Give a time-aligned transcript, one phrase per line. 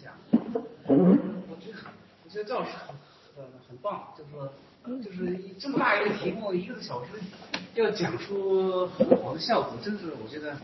[0.00, 0.12] 讲。
[0.86, 1.78] 我觉得
[2.24, 2.94] 我觉得赵老师很
[3.36, 4.50] 很很棒，就是说
[5.02, 7.08] 就是这么大一个题目，一个小时
[7.74, 10.56] 要讲出很好的效果，真是我觉得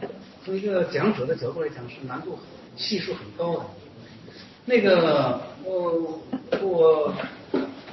[0.44, 2.38] 从一个讲者的角度来讲是难度
[2.76, 3.64] 系数很高的。
[4.66, 6.20] 那个我
[6.60, 7.14] 我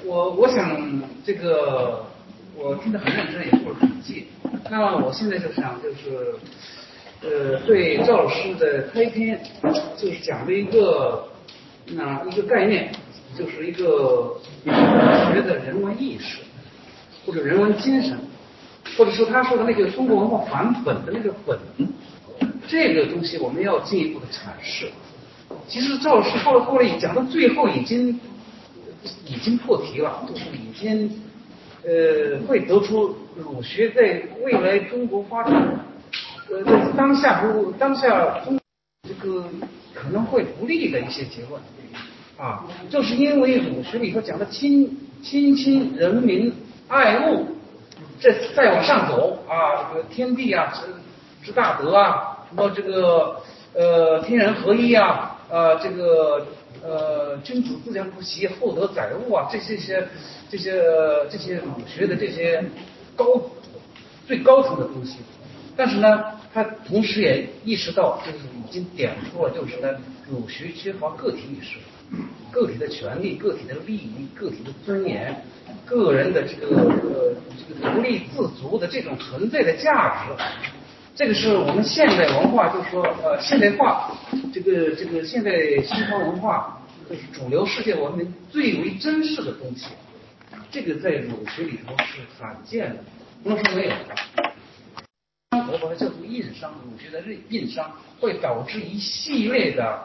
[0.04, 2.06] 我我想这个
[2.56, 4.28] 我听得很认真，也做了笔记。
[4.70, 6.36] 那么我现在就想就是
[7.26, 9.42] 呃对赵老师的开篇
[9.98, 11.28] 就是讲了一个
[11.88, 12.92] 那一个概念，
[13.36, 16.38] 就是一个学的人文意识
[17.26, 18.16] 或者人文精神，
[18.96, 21.58] 或者说他说的那个中国文化返本的那个本，
[22.68, 24.88] 这个东西我们要进一步的阐释。
[25.68, 28.20] 其实赵老师后来后来讲到最后已经
[29.26, 31.10] 已经破题了，就是已经
[31.84, 35.80] 呃会得出儒学在未来中国发展
[36.50, 38.60] 呃当下不当下中
[39.08, 39.46] 这个
[39.94, 41.62] 可能会不利的一些结论
[42.38, 46.54] 啊，就是因为儒学里头讲的亲亲亲人民
[46.88, 47.48] 爱物，
[48.20, 50.82] 这再往上走啊，这个天地啊之
[51.46, 53.42] 之大德啊，什么这个
[53.74, 55.32] 呃天人合一啊。
[55.48, 56.48] 呃，这个
[56.84, 60.08] 呃，君子自强不息，厚德载物啊，这些些
[60.50, 60.82] 这些
[61.30, 62.66] 这些儒学的这些
[63.16, 63.40] 高
[64.28, 65.18] 最高层的东西，
[65.78, 66.24] 但是呢，
[66.54, 69.90] 他同时也意识到，就是已经点出了，就是呢，
[70.30, 71.78] 儒学缺乏个体意识，
[72.52, 75.44] 个体的权利、个体的利益、个体的尊严、
[75.86, 80.44] 个人的这个呃这个独立自足的这种存在的价值。
[81.18, 84.12] 这个是我们现代文化，就是说，呃，现代化，
[84.54, 85.52] 这个这个现代
[85.82, 89.88] 西方文化，就是主流世界文明最为珍视的东西。
[90.72, 92.98] 这个在儒学里头是罕见的，
[93.44, 93.92] 不能说没有
[95.90, 95.90] 的。
[95.90, 100.00] 我把它叫做印伤，儒学的硬伤会导致一系列的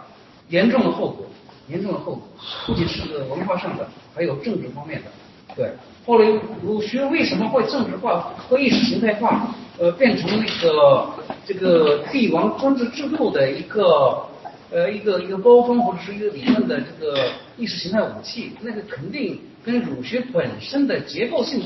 [0.48, 1.26] 严重的后果，
[1.68, 2.22] 严重的后果，
[2.66, 5.10] 不仅是文化上的，还有政治方面的。
[5.56, 5.72] 对，
[6.06, 6.28] 后来
[6.62, 9.54] 儒学为什么会政治化和意识形态化？
[9.78, 11.08] 呃，变成那个
[11.46, 14.26] 这个帝王专制制度的一个
[14.70, 21.62] 呃一个一个包装或者是一个理论的这个意识形态武器，那个肯定跟儒学本身的结构性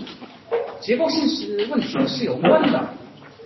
[0.81, 2.89] 结构性是问题是有关的。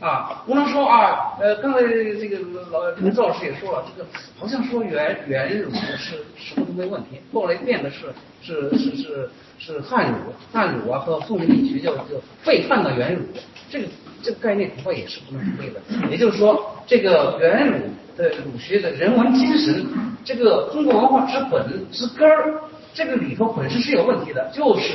[0.00, 2.38] 啊，不能说啊，呃，刚才这个
[2.70, 8.06] 老这个赵老师也说了，这个好像说元元儒是什么都没问题，后来变的是
[8.40, 10.16] 是是是是汉儒，
[10.52, 12.04] 汉儒啊和宋明理学叫叫
[12.42, 13.22] 废汉的元儒，
[13.68, 13.88] 这个
[14.22, 15.80] 这个概念恐怕也是不能成立的。
[16.10, 17.78] 也就是说，这个元儒
[18.16, 19.84] 的儒学的人文精神，
[20.24, 22.60] 这个中国文化之本之根儿，
[22.94, 24.92] 这个里头本身是有问题的，就是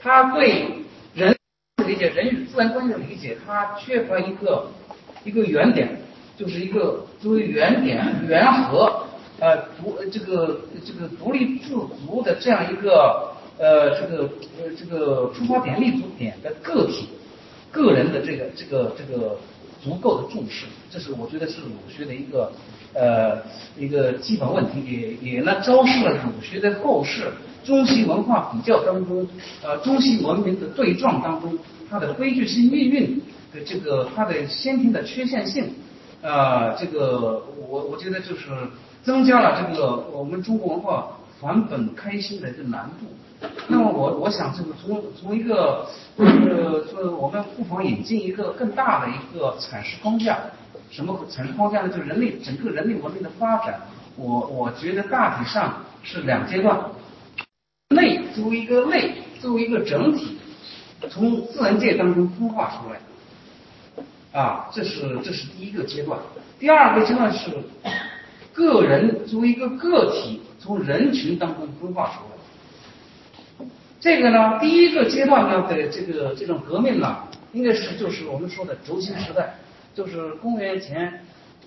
[0.00, 0.66] 他对。
[1.86, 4.66] 理解人与自然关系的理解，它缺乏一个
[5.24, 5.88] 一个原点，
[6.36, 9.04] 就是一个作为原点、原核，
[9.38, 14.24] 呃独这个这个独立自足的这样一个呃这个
[14.58, 17.08] 呃这个出发点、立足点的个体、
[17.70, 19.38] 个人的这个这个这个
[19.82, 22.52] 足够的重视，这是我觉得是儒学的一个
[22.94, 23.38] 呃
[23.78, 24.82] 一个基本问题，
[25.22, 27.32] 也也呢昭示了儒学的后世
[27.66, 29.26] 中西文化比较当中，
[29.62, 31.58] 呃中西文明的对撞当中。
[31.88, 33.22] 它的悲剧性命运
[33.54, 35.70] 的这个，它的先天的缺陷性，
[36.20, 38.50] 啊，这个我我觉得就是
[39.04, 41.06] 增加了这个我们中国文化
[41.40, 43.06] 返本开新的一个难度。
[43.68, 50.38] 那么我我想就是从从一个呃，说我们不妨引进一个更大的一个阐释框架。
[50.90, 51.88] 什么阐释框架呢？
[51.88, 53.78] 就是人类整个人类文明的发展，
[54.16, 56.76] 我我觉得大体上是两阶段。
[58.36, 60.36] 作为一个类，作为一个整体。
[61.10, 62.98] 从自然界当中分化出来，
[64.40, 66.18] 啊，这是这是第一个阶段。
[66.58, 67.50] 第二个阶段是
[68.54, 73.66] 个人作为一个个体从人群当中分化出来。
[74.00, 77.18] 这个呢，第一个阶段呢的这个这种革命呢，
[77.52, 79.54] 应该是就是我们说的轴心时代，
[79.94, 81.20] 就是公元前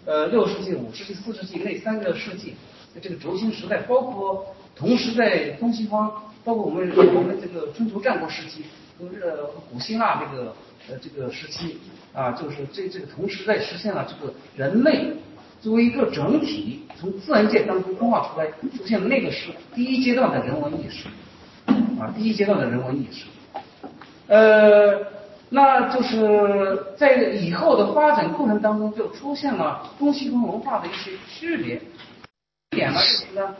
[0.05, 2.55] 呃六世纪、五世纪、四世纪那三个世纪
[2.99, 6.11] 这个轴心时代，包括同时在东西方，
[6.43, 8.63] 包括我们我们这个春秋战国时期。
[8.99, 9.33] 就是
[9.71, 10.53] 古希腊这个
[10.89, 11.79] 呃这个时期
[12.11, 15.13] 啊，就是这这个同时在实现了这个人类
[15.61, 18.47] 作为一个整体从自然界当中分化出来，
[18.77, 21.07] 出现那个是第一阶段的人文意识
[21.97, 23.23] 啊，第一阶段的人文意识。
[24.27, 24.99] 呃，
[25.47, 31.81] 那就是在以后的发展过程当中，就出现了东西方文化的一些区别。
[32.71, 33.55] 点呢就是呢，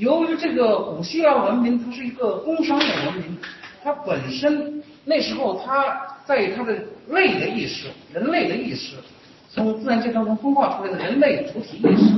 [0.00, 3.36] 由于这个古希腊文明它是一个工商业文明。
[3.84, 5.94] 它本身那时候，它
[6.24, 6.74] 在它的
[7.08, 8.96] 类的意识，人类的意识，
[9.50, 12.14] 从自然界当中分化出来的人类主体意识，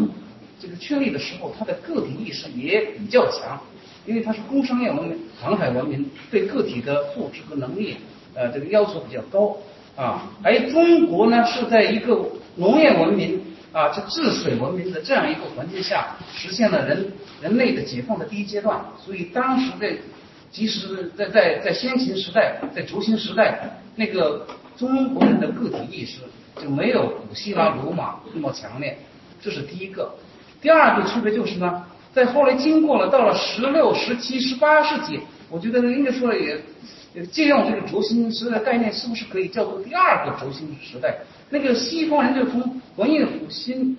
[0.61, 3.61] 这个确立的时候，它的个体意识也比较强，
[4.07, 7.97] 因为它是工商业文明、航海文明，对个体的素质和能力，
[8.35, 9.57] 呃，这个要求比较高
[9.97, 10.31] 啊。
[10.43, 12.25] 而中国呢，是在一个
[12.57, 13.41] 农业文明
[13.73, 17.11] 啊，这治水文明的这样一个环境下，实现了人
[17.41, 18.79] 人类的解放的第一阶段。
[19.03, 19.97] 所以当时在，
[20.51, 24.47] 即使在在在先秦时代，在轴心时代，那个
[24.77, 26.19] 中国人的个体意识
[26.63, 28.99] 就没有古希腊罗马那么强烈，
[29.41, 30.15] 这是第一个。
[30.61, 35.19] 第二个区别就是呢，在后来经过了到了十六、十七、十八世纪，
[35.49, 36.61] 我觉得应该说也
[37.31, 41.19] 借用这个轴心时代概念，是不是可以叫做第二个轴心时代？
[41.51, 43.97] 那个西方人就从文艺复兴、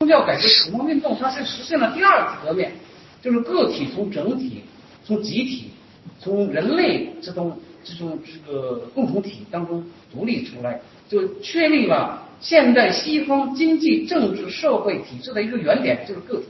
[0.00, 2.68] 宗教改革、启蒙运动，它是实现了第二次革命，
[3.22, 4.62] 就是个体从整体、
[5.04, 5.70] 从集体、
[6.18, 12.26] 从人类这种这种这个共同体当中独立出来，就确立了。
[12.40, 16.46] 现代西方经济、政治、社会体制的一个原点就是个体，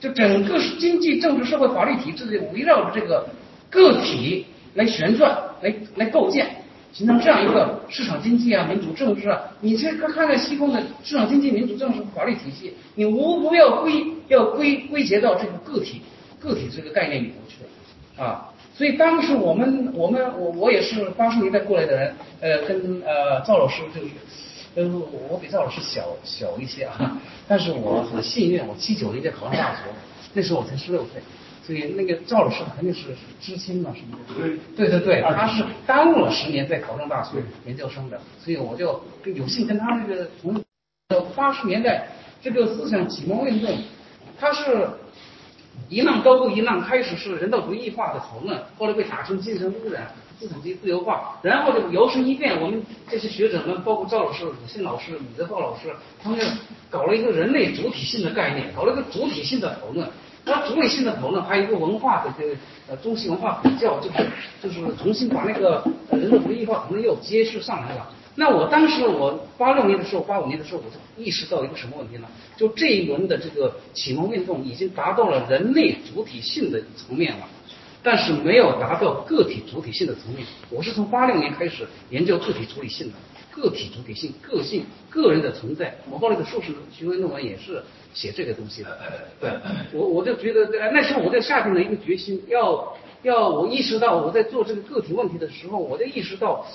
[0.00, 3.28] 就整个经济、政治、社会、法律体制就围绕着这个
[3.68, 6.46] 个体来旋转、来来构建，
[6.92, 9.40] 形成这样一个市场经济啊、民主政治啊。
[9.60, 16.00] 你去看看西方的市场经济、民主政治、法律体系，你无不要归要归归结到这个个体
[16.38, 18.48] 个体这个概念里头去啊。
[18.72, 24.06] 所以当时我们我们我我也是八十年代过来的人，呃，跟呃赵老师就是。
[24.78, 24.86] 呃，
[25.30, 27.18] 我比赵老师小小一些啊，
[27.48, 29.80] 但是我很幸运，我七九年就考上大学，
[30.34, 31.12] 那时候我才十六岁，
[31.66, 33.08] 所以那个赵老师肯定是
[33.40, 34.56] 知青嘛，什么的？
[34.76, 40.62] 对对对，他是耽误了十年再考上大学研究生的，所以我就有幸跟他那个从
[41.34, 42.06] 八十年代
[42.40, 43.76] 这个思想启蒙运动，
[44.38, 44.88] 他是
[45.88, 50.06] 一浪高过一浪，开始是人道主义化的讨论，后来被打成精神污染。
[50.38, 55.90] 资产阶级自由化，然后就摇身一变，我们这些学者们，包括赵老师、鲁迅老师、李德浩老师，
[56.22, 56.38] 他们
[56.90, 60.06] 搞了一个人类主体性的概念，搞了一个主体性的讨论。
[60.48, 62.54] 那主体性的讨论还有一个文化的这个
[62.88, 64.16] 呃中西文化比较，就是
[64.62, 68.08] 就是重新把那个人的文艺化可能又接续上来了。
[68.36, 72.28] 那我当时我八六年的时候，八五年的时候，我就意识到一个什么问题呢？
[72.56, 77.48] 就这一轮的这个启蒙运动已经达到了人类主体性的层面了。
[78.02, 80.46] 但是没有达到个体主体性的层面。
[80.70, 83.14] 我是从八六年开始研究个体主体性的，
[83.56, 85.96] 个体主体性、个性、个人的存在。
[86.10, 87.82] 我后来的硕士学位论文也是
[88.12, 88.98] 写这个东西的。
[89.40, 89.50] 对，
[89.92, 96.66] 我我就觉得那时候我在下定了一个决心，要要我意识到我在做这个个体问题的时候，我就意识到，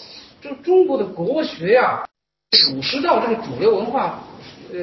[0.42, 2.04] 就中国的国学呀，
[2.74, 4.24] 儒释道这个主流文化，
[4.74, 4.80] 呃，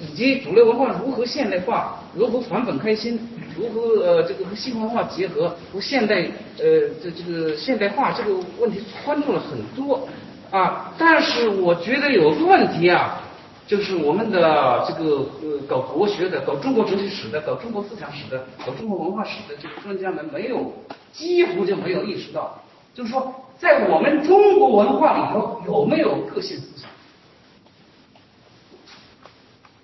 [0.00, 3.20] 以及主流文化如何现代化，如何返本开心。
[3.54, 6.22] 如何呃这个和西方文化结合，和现代
[6.56, 10.08] 呃这这个现代化这个问题关注了很多
[10.52, 13.18] 啊，但是我觉得有个问题啊，
[13.66, 20.70] 就是我们的这个呃搞国学的、搞中国哲学史的、搞中国思想史的、搞中国文化史的这个专家们没有
[21.10, 22.62] 几乎就没有意识到，
[22.94, 26.90] 就是说在我们中国文化里头有没有个性思想？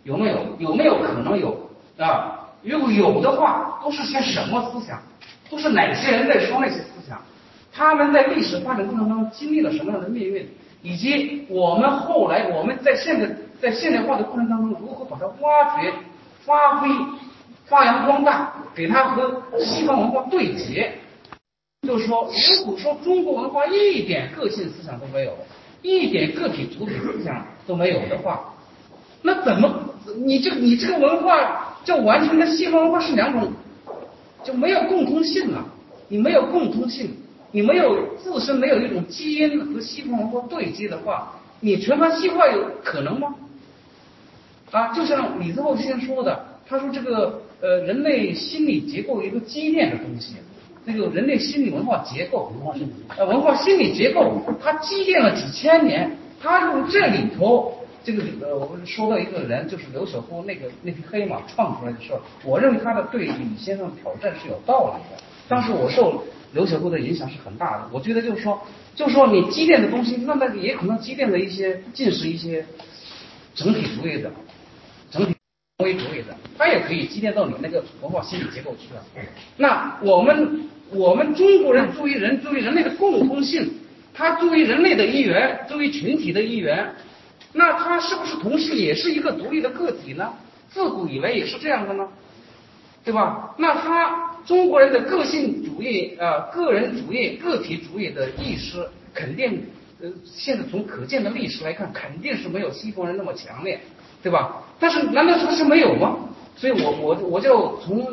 [0.05, 0.37] 有没有？
[0.59, 1.59] 有没有可能有
[1.97, 2.47] 啊？
[2.63, 5.01] 如果有的话，都是些什么思想？
[5.49, 7.19] 都是哪些人在说那些思想？
[7.73, 10.47] 他们在历史发展过程当中经历了什么样的命运？
[10.83, 13.29] 以及我们后来我们在现代
[13.61, 15.93] 在现代化的过程当中，如何把它挖掘、
[16.45, 16.89] 发挥、
[17.67, 20.93] 发扬光大，给它和西方文化对接？
[21.83, 25.33] 就是说，如果说中国文化一点个性思想都没有，
[25.83, 28.55] 一点个体主体思想都没有的话，
[29.23, 29.81] 那怎么
[30.25, 31.65] 你这你这个文化？
[31.85, 33.51] 就完全跟西方文化是两种，
[34.45, 35.65] 就没有共通性了。
[36.09, 37.17] 你没有共通性，
[37.51, 43.35] 你没有自身没有一种基因和西方文化对接的话，你全盘西化有可能吗？
[44.71, 50.35] 啊，就像李泽厚先说的，他说这个呃人类心理结构一个积淀的东西，
[50.85, 57.75] 那个人类心理文化结构，文化心理呃文化心理结构，它积淀了几千年，他用这里头。
[58.05, 65.23] 这个呃，我们说到一个人，就是刘晓波那个那匹黑马创出来的时候，我认为他的对李先生的挑战是有道理的。
[65.49, 68.61] 当时我受刘晓波的影响是很大的，我觉得就是说，
[68.95, 72.65] 就是说你积淀的东西，那那也可能积淀了一些近似一些
[73.55, 74.31] 整体主义的、
[75.11, 75.35] 整体
[75.79, 79.03] 行为主义的，它也可以积淀到你那个文化心理结构去了。
[79.57, 83.71] 那我们我们中国人作为人作为人类的共通性，
[84.13, 86.95] 他作为人类的一员，作为群体的一员。
[87.55, 90.33] 那他是不是同时也是一个独立的个体呢？
[90.71, 92.07] 自古以来也是这样的呢，
[93.03, 93.55] 对吧？
[93.57, 99.63] 那他中国人的个性主义啊、个人主义、个体主义的意识，肯定
[100.01, 103.79] 呃，现在从可见的历史来看，肯定是没有西方人那么强烈，
[104.23, 104.65] 对吧？
[104.81, 106.17] 但是难道说是没有吗？
[106.57, 108.11] 所以我我我就从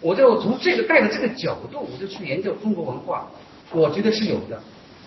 [0.00, 3.30] 我就从这个带着这个角度，我就去研究中国文化，
[3.70, 4.60] 我觉得是有的，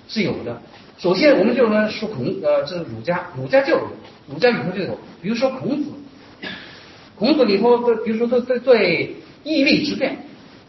[0.08, 0.62] 是有的。
[0.98, 3.82] 首先，我们就说说孔呃，这是儒家，儒家就有，
[4.30, 5.90] 儒家里头就有，比如说孔子，
[7.18, 10.18] 孔子里头，比如说对对对义利之辩，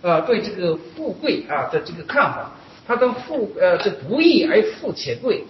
[0.03, 2.51] 呃，对这个富贵啊的这个看法，
[2.87, 5.45] 他的富呃这不义而富且贵，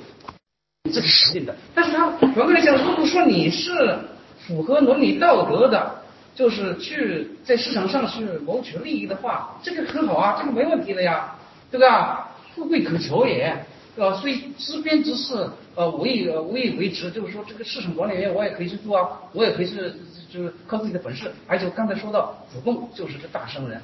[0.93, 1.55] 这是实定的。
[1.75, 3.99] 但是他反过来讲，如果说你是
[4.47, 6.03] 符合伦理道德的，
[6.35, 11.37] 就是去在市场上去谋取利益的话，这个很好啊，这个没问题的呀，
[11.71, 12.31] 对吧？
[12.55, 13.57] 富贵可求也。
[13.97, 15.35] 呃，所以知边知事，
[15.75, 19.95] 呃，无以无以为之，就是说这个市场管理员我也可以去做啊，我也可以是
[20.33, 21.31] 就是靠自己的本事。
[21.47, 23.83] 而且我刚才说到子贡就是个大圣人，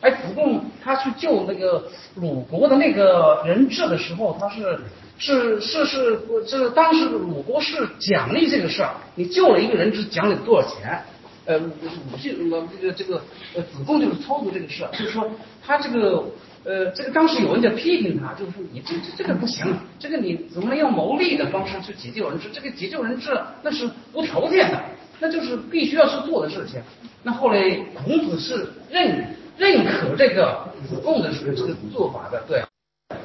[0.00, 4.78] 哎子贡他去救那个鲁国的那个人质的时候，他是
[5.18, 11.02] 是是是是当时鲁国是奖励这个事儿，你救了一个人质奖励多少钱？
[11.46, 13.22] 呃，鲁迅呃这个这个
[13.54, 15.30] 呃子贡就是操作这个事儿，就是说
[15.64, 16.24] 他这个。
[16.68, 22.48] 呃，这个当时有人在批评他，就是说你这这这个不行，这个你怎么能用谋利的方式去解救人质？
[22.52, 23.30] 这个解救人质
[23.62, 24.82] 那是无条件的，
[25.20, 26.82] 那就是必须要去做的事情。
[27.22, 32.62] 那后来孔子是认认可这个子贡的这个这个做法的，对。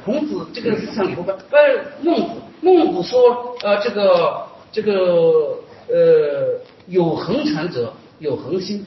[0.05, 2.29] 孔子这个思想里头边，呃，孟子
[2.61, 5.57] 孟子说，呃，这个这个
[5.87, 8.85] 呃，有恒产者有恒心，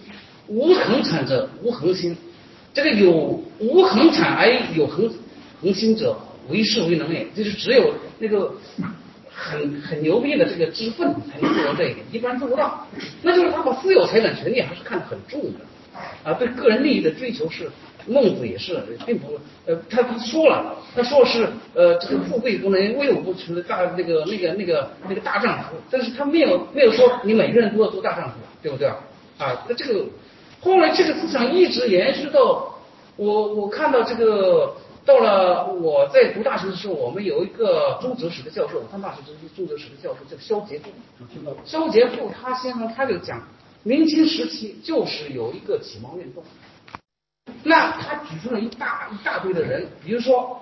[0.49, 2.17] 无恒产者无恒心。
[2.73, 5.09] 这个有无恒产而有恒
[5.61, 6.17] 恒心者，
[6.49, 7.27] 为士为能也。
[7.35, 8.53] 就是只有那个
[9.33, 12.87] 很很牛逼的这个知分才能做到这一点，一般做不到。
[13.23, 15.61] 那就是他把私有财产权利还是看得很重的
[16.23, 17.71] 啊，对个人利益的追求是
[18.07, 28.97] 孟子也是，并不呃，他他说了，他说是呃这个富贵不能威武不屈的大那个那个那个那个大丈夫，但是他没有没有说你每个人都要做大丈夫，对不对啊？
[29.39, 30.05] 啊，那这个。
[30.61, 32.75] 后来这个思想一直延续到
[33.17, 34.75] 我，我看到这个
[35.05, 40.91] 到了我在读大学的时候，我们有一个中哲史的教授，武汉大学中中哲史的教授叫肖杰富。
[41.67, 43.47] 肖杰富他先生他就讲，
[43.85, 46.43] 明清时期就是有一个启蒙运动，
[47.63, 50.59] 那他举出了一大一大堆的人，比如说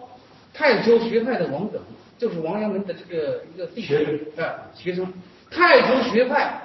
[0.53, 1.81] 泰州学派的王耿，
[2.19, 5.11] 就是王阳明的这个一个弟子，哎，学生，
[5.51, 6.61] 泰州学派。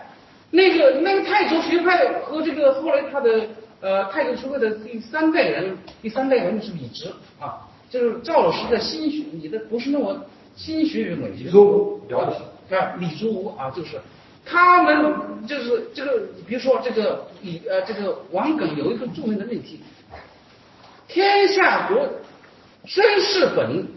[0.50, 3.48] 那个那个泰州学派和这个后来他的
[3.82, 11.44] 呃泰州学派的第三代人，第三代人是李直啊，就是赵老师的心学，你的不是那么心学与美学。
[11.44, 14.00] 李祖了解啊，李祖武啊，就是
[14.50, 19.82] 他们就是这个，比如说这个李呃这个王耿有一个著名的论题：
[21.08, 22.08] 天下国
[22.86, 23.88] 身是本，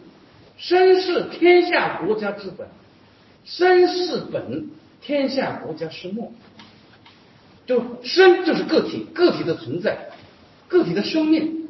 [0.57, 2.67] 身是天下国家之本，
[3.45, 4.69] 身是本。
[5.03, 6.31] 天下国家是末，
[7.65, 10.11] 就身就是个体，个体的存在，
[10.69, 11.69] 个体的生命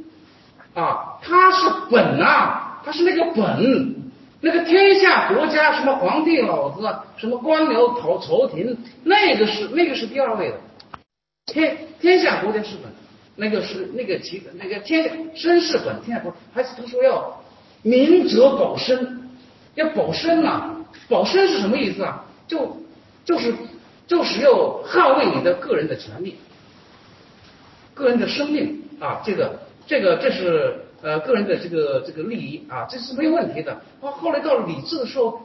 [0.75, 3.95] 啊，它是本啊，它是那个本，
[4.41, 6.81] 那个天下国家什么皇帝老子，
[7.17, 10.57] 什么官僚朝朝廷，那个是那个是第二位的，
[11.47, 12.93] 天天下国家是本，
[13.37, 17.37] 那个是那个其那个天身是本，天下国还是他说要。
[17.83, 19.31] 明哲保身，
[19.75, 22.27] 要保身呐，保身是什么意思啊？
[22.47, 22.77] 就
[23.25, 23.55] 就是
[24.07, 26.37] 就是要捍卫你的个人的权利，
[27.95, 28.83] 个人的生命。
[29.01, 33.73] 啊，这个这个这是呃个人的这个这个利益啊，这是没有问题的。
[34.01, 35.41] 啊，后来到了理智的时候，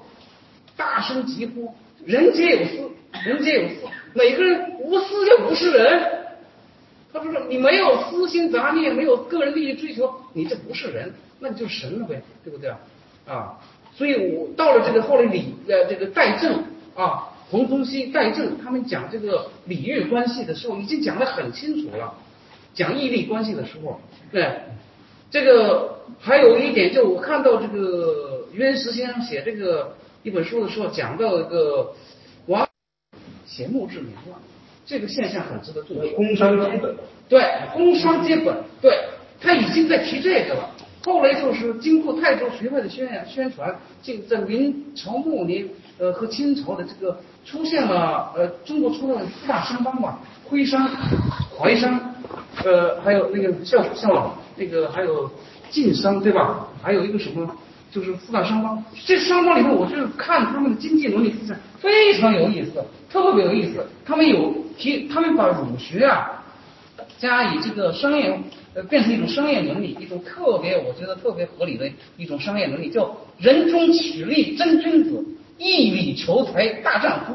[0.76, 1.74] 大声疾呼：
[2.06, 2.92] 人皆有私，
[3.24, 3.76] 人皆有私，
[4.14, 6.12] 每个人无私就不是人。
[7.14, 12.80] 他说你没有私心杂念，没有个人利益追求，你这不是人，那你就神了呗，对不对啊？
[13.28, 13.60] 啊，
[13.96, 16.64] 所以我到了这个后来李呃这个代政
[16.96, 17.30] 啊。
[17.48, 22.12] 洪宗熙、戴政他们讲这个礼乐关系的时候，已经讲得很清楚了。
[22.74, 24.62] 讲义利关系的时候，对，
[25.32, 31.94] 这个还有一点，就我看到这个袁石先生写这个一本书的时候，讲到一个
[32.48, 32.68] 王
[33.46, 34.40] 写墓志铭了，
[34.86, 36.10] 这个现象很值得注意。
[36.12, 36.96] 工商基本，
[37.28, 38.98] 对，工商基本，对
[39.42, 40.72] 他已经在提这个了。
[41.04, 45.68] 后来就是经过泰州学派的宣宣传，进在明朝末年，
[46.00, 47.18] 呃，和清朝的这个。
[47.46, 50.18] 出现了，呃，中国出了四大商帮嘛，
[50.50, 50.90] 徽商、
[51.56, 52.16] 淮商，
[52.64, 55.30] 呃，还有那个孝孝那个还有
[55.70, 56.68] 晋商，对吧？
[56.82, 57.50] 还有一个什么，
[57.92, 58.84] 就是四大商帮。
[59.06, 63.86] 这商帮里面，我就看他们的经济伦理思想非常有意思，特别有意思。
[64.06, 66.44] 他们有提，他们把儒学啊，
[67.18, 68.40] 加以这个商业，
[68.74, 75.24] 呃，变成一种商业伦理，一种特别我觉得特别合理的一种商业伦理，叫人中取利真君子。
[75.58, 77.34] 义理求财大丈夫，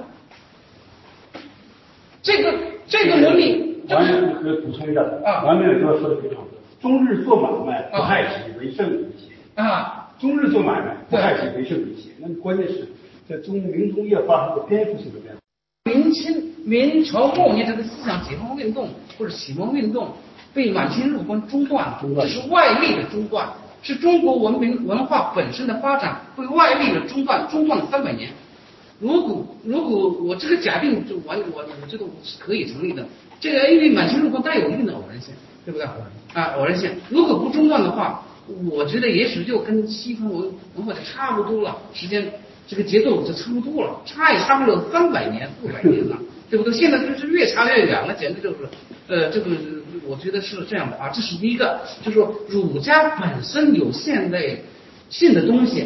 [2.23, 2.53] 这个
[2.87, 6.45] 这个伦理，王明呃补充一下啊王明宇说说的非常好。
[6.81, 9.05] 中日做买卖不害己，为胜。
[9.55, 12.11] 啊，中日做买卖不害己，为胜于一切。
[12.19, 12.89] 那么关键是
[13.29, 15.41] 在中明中叶发生了颠覆性的变化。
[15.85, 20.09] 明清明朝末年这个思想解放运动或者启蒙运动
[20.55, 23.49] 被满清入关中断了，这是外力的中断，
[23.83, 28.31] 是中国文明文化本身的发展被外力的中断，中断了三百年。
[28.99, 33.07] 如果如果我这个假定就完我我觉得我是可以成立的，
[33.41, 35.35] 这个因为满清入关带有一定的偶然性，
[35.65, 35.87] 对不对？
[36.35, 36.91] 啊，偶然性。
[37.09, 38.23] 如果不中断的话，
[38.71, 42.33] 我觉得也许就跟西方文文化就差不多了，时间
[42.67, 46.17] 这个节奏就差不多了，差也差不了三百年、四百年了，
[46.49, 46.73] 对不对？
[46.73, 48.57] 现在就是越差越远了，简直就是，
[49.09, 49.51] 呃，这个
[50.07, 54.57] 我觉得是这样的啊，这是第一个，就是说儒家本身有现代
[55.09, 55.85] 性的东西。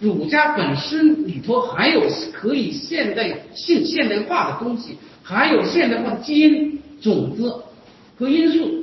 [0.00, 7.62] 儒家本身里头含有可以现代性现代化的东西，含有现代化的基因种子
[8.18, 8.81] 和因素，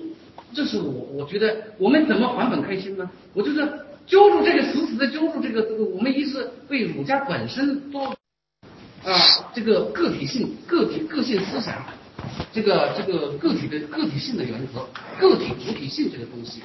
[0.54, 3.10] 这是我我觉得我们怎么还本开心呢？
[3.34, 3.68] 我就是
[4.06, 8.06] 揪住这个死死的揪住这个这个，我们一是为儒家本身多
[9.06, 9.14] 啊
[9.54, 11.76] 这个个体性个体个性思想，
[12.52, 14.88] 这个这个个体的个体性的原则，
[15.20, 16.62] 个体主体性这个东西，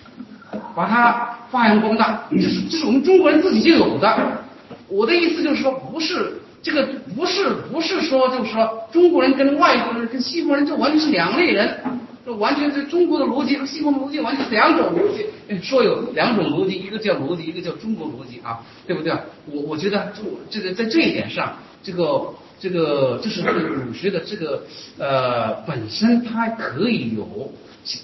[0.75, 4.43] 把它发扬光大，这是这是我们中国人自己就有的。
[4.88, 11.79] 我的意思就是说，不是这个，不是不是说，就是说中国人跟外国人、跟西方人这完全是两类人，
[12.25, 15.26] 这完全是中国的逻辑和西方的逻辑完全是两种逻辑。
[15.62, 19.12] 说有两种逻辑，一个叫逻辑，一个叫中国逻辑啊，对不对？
[19.47, 24.64] 我我觉得这这个在这一点上，这个这个就是这个儒学的这个
[24.99, 27.52] 呃本身它可以有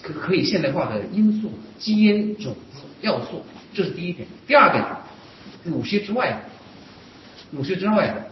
[0.03, 4.29] 可可以现代化的因素、基因种子要素，这是第一点。
[4.47, 4.85] 第二点，
[5.65, 6.43] 儒学之外。
[7.51, 8.29] 儒学之外，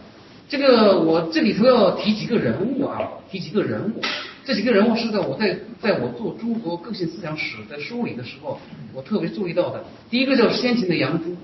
[0.47, 4.01] 这个我这里头要提几个人物啊，提几个人物。
[4.49, 8.59] 这几个人物是在我在在我做中国个性思想史在梳理的时候，
[8.95, 9.85] 我特别注意到的。
[10.09, 11.37] 第一个叫先秦的杨朱，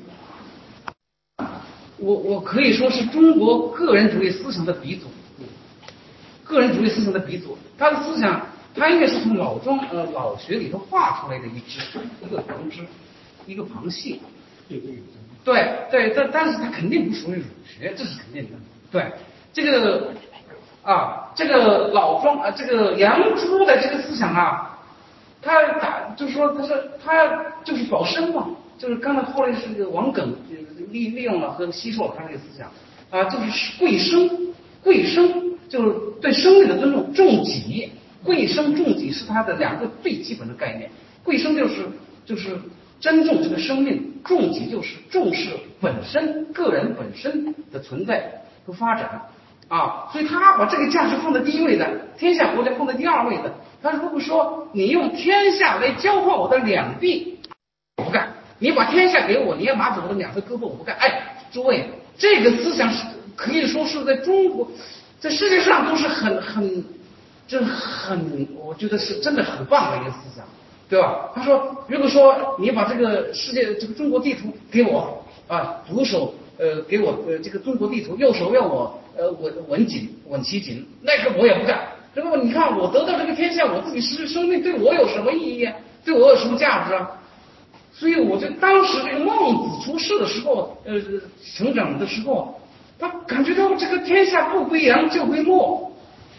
[2.00, 5.05] 我我可以说是中国个人主义思想的鼻祖，
[6.44, 7.55] 个人主义思想的鼻祖。
[7.77, 11.79] 他的思想，他应该是从老庄呃老学里头画出来的一只
[12.25, 12.79] 一个旁支，
[13.46, 14.20] 一个旁系。
[15.44, 18.57] 对对，但但是他肯定不属于儒学，这是肯定的。
[18.91, 19.11] 对，
[19.53, 20.11] 这个
[20.85, 24.79] 啊，这个老庄啊，这个杨朱的这个思想啊，
[25.41, 30.33] 他打就是说他是他就是保身嘛，就是刚才后来是这个王耿
[30.91, 32.69] 利利用了和吸收了他这个思想
[33.09, 34.29] 啊，就是贵生
[34.83, 37.91] 贵生就是对生命的尊重，重己
[38.24, 40.89] 贵生重己是他的两个最基本的概念，
[41.24, 41.87] 贵生就是
[42.25, 42.57] 就是。
[42.98, 45.50] 珍重这个生命，重己就是重视
[45.81, 49.21] 本身个人本身的存在和发展
[49.67, 53.51] 啊，所以他把这个价值放在第一位的，天下国家放在第二位的。
[53.81, 57.39] 他如果说你用天下来交换我的两臂，
[57.97, 58.27] 我不干；
[58.59, 60.95] 你把天下给我，你要拿走我的两个胳膊，我不干。
[60.97, 64.67] 哎，诸位，这个思想是可以说是在中国，
[65.19, 66.83] 在世界上都是很很，
[67.47, 70.45] 这很，我觉得是真的很棒的一个思想。
[70.87, 71.31] 对吧？
[71.33, 81.87] 他说，如果说你把这个世界这个中国地图给我啊，左手呃给我呃这个中国地图，右手让我呃稳稳紧稳其紧，那个我也不干。
[82.13, 85.75] 那么你看我得到这个天下，我自己失去生命，对我有什么意义啊？
[86.03, 87.11] 对我有什么价值啊？
[87.91, 90.93] 所以我就当时这个孟子出世的时候，呃
[91.55, 92.59] 成长的时候，
[92.99, 95.91] 他感觉到这个天下不归杨就归墨，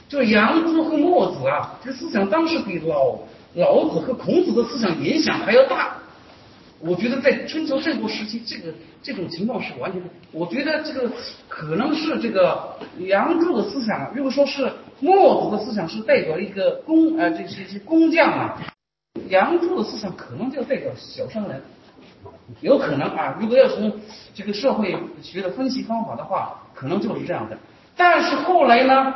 [0.08, 3.16] 就杨朱和墨子啊，这个思想当时比老。
[3.54, 5.96] 老子和孔子的思想影响还要大，
[6.80, 10.08] 我觉得在春秋战国时期，这个这种情况是完全的。
[10.32, 11.10] 我觉得这个
[11.48, 18.62] 可能是这个杨朱的思想，如果说是墨子的思想是代表一个工呃这些些工匠啊，
[19.28, 21.62] 杨朱的思想可能就代表小商人，
[22.60, 23.36] 有可能啊。
[23.40, 23.92] 如果要从
[24.34, 27.56] 这个社会学的分析方法的话，可能就是这样的。
[27.96, 29.14] 但是后来呢？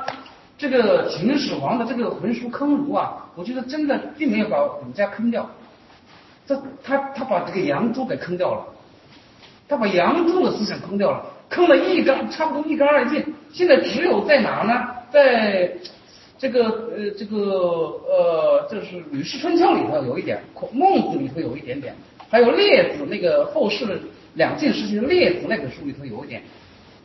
[0.59, 5.49] 这个秦始皇的这个焚书坑儒啊，我觉得真的并没有把儒家坑掉，
[6.57, 8.67] 他他他把这个杨朱给坑掉了，
[9.69, 13.25] 他把杨朱的思想坑掉了，坑的一干差不多一干二净。
[13.53, 14.89] 现在只有在哪呢？
[15.11, 15.71] 在
[16.39, 17.37] 这个呃这个
[18.09, 21.95] 呃，就是《吕氏春秋》里头有一点，《孔孟子》里头有一点点，
[22.31, 23.87] 还有《列子》那个后世
[24.35, 26.43] 两晋时期《列子》那本书里头有一点。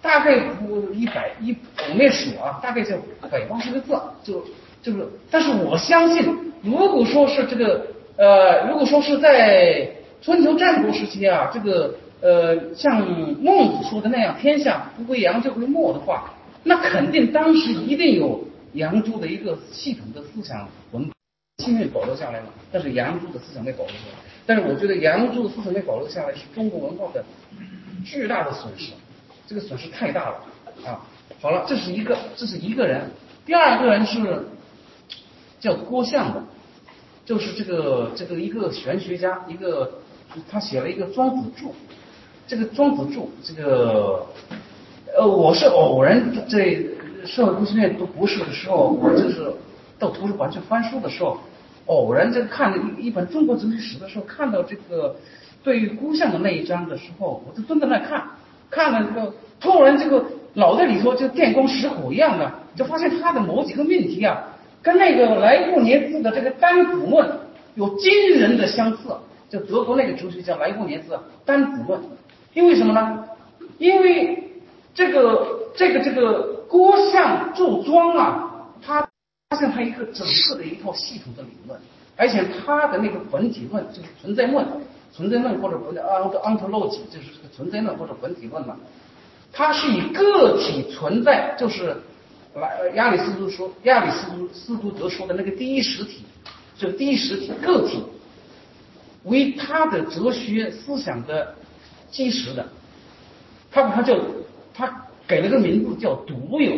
[0.02, 1.56] 大概不一百一，
[1.90, 2.96] 我没数啊，大概就
[3.28, 4.46] 百八十个字，就
[4.84, 9.90] 就是，但是我相信，如果说是这个呃，如果说是在
[10.22, 13.06] 春秋战国时期啊，这个呃，像
[13.42, 21.10] 孟子说的那样，天下不归杨就归墨的话，那肯定当时一定有杨朱的一个系统的思想文。
[21.64, 24.20] 幸运保留下来了，但是杨朱的思想没保留下来。
[24.46, 27.24] 但是我觉得杨朱的思想没保留下来是中国文化的
[28.04, 28.92] 巨大的损失，
[29.48, 30.36] 这个损失太大了
[30.86, 31.00] 啊！
[31.42, 33.10] 好了，这是一个，这是一个人。
[33.46, 34.46] 第二个人是
[35.60, 36.44] 叫郭象的，
[37.26, 40.00] 就是这个这个一个玄学家，一个
[40.50, 41.70] 他写了一个《庄子注》，
[42.48, 44.24] 这个《庄子注》这个
[45.18, 46.78] 呃，我是偶然在
[47.26, 49.52] 社会科学院读博士的时候，我就是
[49.98, 51.38] 到图书馆去翻书的时候，
[51.88, 55.16] 偶然在看一一本中国哲学史的时候，看到这个
[55.64, 58.24] 对于郭象的那一章的时候，我就蹲在那看，
[58.70, 64.44] 看了这个，突然这个脑袋里头就电光石火一样的，就发现他的某几个命题啊，
[64.86, 67.28] 跟那个莱布尼茨的这个单子论
[67.74, 68.98] 有惊人的相似。
[69.50, 72.00] 就德国那个哲学家莱布尼茨单子论，
[72.54, 73.24] 因为什么呢？
[73.78, 74.44] 因为
[74.94, 79.08] 这个这个这个郭象柱庄啊，他
[79.50, 81.80] 发现他一个整个的一套系统的理论，
[82.16, 84.66] 而且他的那个本体论就是存在论，
[85.14, 88.76] 存在论或者本啊 ontology 就是这个存在论或者本体论嘛，
[89.54, 91.96] 它是以个体存在，就是
[92.56, 96.24] 来亚里士多说亚里士多斯多德说的那个第一实体，
[96.78, 98.02] 就第一实体个体
[99.24, 101.54] 为他的哲学思想的
[102.10, 102.66] 基石的，
[103.70, 104.18] 他把它叫
[104.74, 106.72] 他给了个名字叫独有，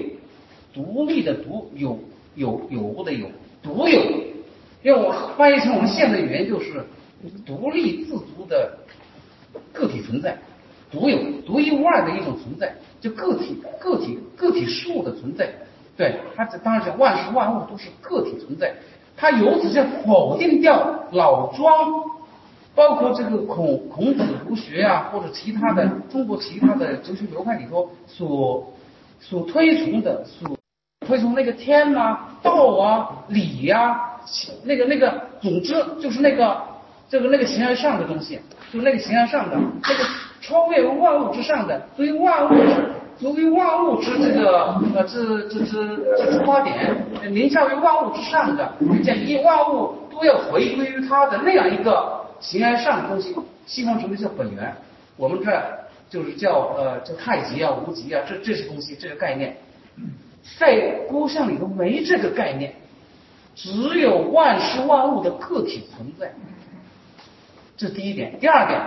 [0.74, 2.00] 独立的独有
[2.34, 3.30] 有有无的有
[3.62, 4.02] 独有，
[4.82, 6.84] 因为我翻译成我们现代语言就是
[7.46, 8.80] 独立自足的
[9.72, 10.40] 个体存在，
[10.90, 15.54] 独有独一无二的一种存在，就个体个体个体事物的存在，
[15.98, 18.74] 对，他这当然讲万事万物都是个体存在，
[19.18, 22.16] 他由此就否定掉老庄。
[22.76, 28.72] 包括这个孔孔子儒学啊，或者其他的中国其他的哲学流派里头所
[29.20, 30.56] 所推崇的，所
[31.08, 34.00] 推崇那个天呐、道啊、理呀、
[34.64, 36.62] 那个那个，总之就是那个
[37.10, 38.40] 这个那个形而上的东西，
[38.72, 40.04] 就是那个形而上的那个
[40.40, 42.54] 超越万物之上的，所以万物
[43.20, 46.96] 作为万物之这个呃之之之之出发点，
[47.34, 52.16] 凌驾于万物之上的，建议万物都要回归于它的那样一个。
[52.40, 54.72] 形而上的东西，西方称为叫本源，
[55.16, 55.52] 我们这
[56.08, 59.58] 就是叫呃叫太极啊、无极啊，这这些东西这个概念，
[60.60, 62.76] 在郭象里头没这个概念，
[63.56, 66.32] 只有万事万物的个体存在，
[67.76, 68.38] 这第一点。
[68.40, 68.80] 第二点，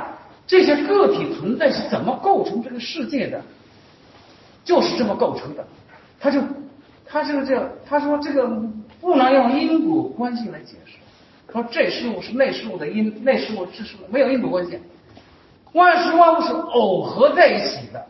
[0.47, 3.43] 这些个体存在是怎么构成这个世界的？
[4.65, 5.65] 就是这么构成的，
[6.21, 6.41] 他就
[7.07, 8.47] 他就这样，他说这个
[9.01, 10.97] 不能用因果关系来解释。
[11.53, 14.79] 说这事物是那事物的因，那事物是事物没有因果关系，
[15.73, 18.07] 万事万物是耦合在一起的。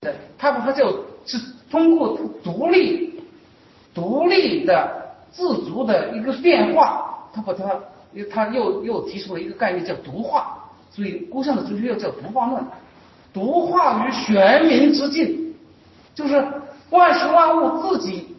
[0.00, 1.38] 对，他把它就是
[1.70, 3.20] 通过独立、
[3.92, 7.78] 独立的、自足的一个变化，他把它，
[8.30, 10.58] 他又又提出了一个概念叫独化，
[10.90, 12.64] 所以郭象的哲学又叫独化论。
[13.34, 15.43] 独化于玄冥之境，
[16.14, 16.44] 就是
[16.90, 18.36] 万事万物自己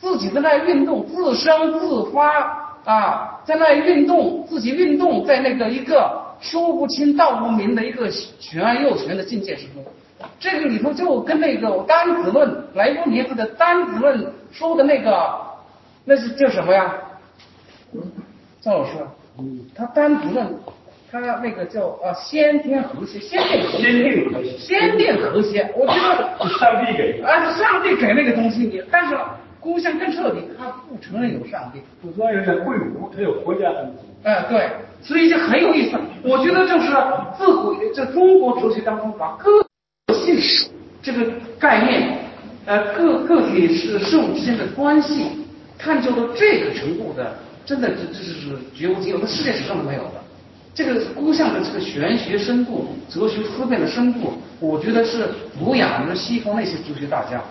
[0.00, 3.26] 自己在那运动，自生自发啊。
[3.44, 9.84] 在那运动，自己运动，在那个一个说不清道不明的一个玄而又玄的境界之中，
[10.38, 15.40] 这个里头就跟那个单子论莱布尼茨的单子论说的那个，
[16.04, 16.94] 那是叫什么呀？
[18.60, 18.92] 赵老师，
[19.74, 20.46] 他单子论，
[21.10, 29.16] 他那个叫啊先天和谐，先天先天和谐，先天和谐，我觉得是上帝给，啊是上帝给那个东西你，但是。
[29.62, 34.26] 郭象更彻底，他不承认有上帝，不说有点贵族，他有国家恩赐。
[34.26, 34.70] 哎，对，
[35.02, 35.98] 所以就很有意思。
[36.22, 36.88] 我觉得就是
[37.36, 39.50] 自古这中国哲学当中把个
[40.14, 40.34] 性
[41.02, 42.16] 这个概念，
[42.64, 45.26] 呃，个个体是事物之间的关系，
[45.78, 50.19] 探究到这个程度的，真的这这是绝无仅有，的世界史上都没有的。
[50.74, 55.28] 这个孤象的这个玄学深度、哲学思辨的深度，我觉得是
[55.58, 57.42] 不亚于西方那些哲学大家。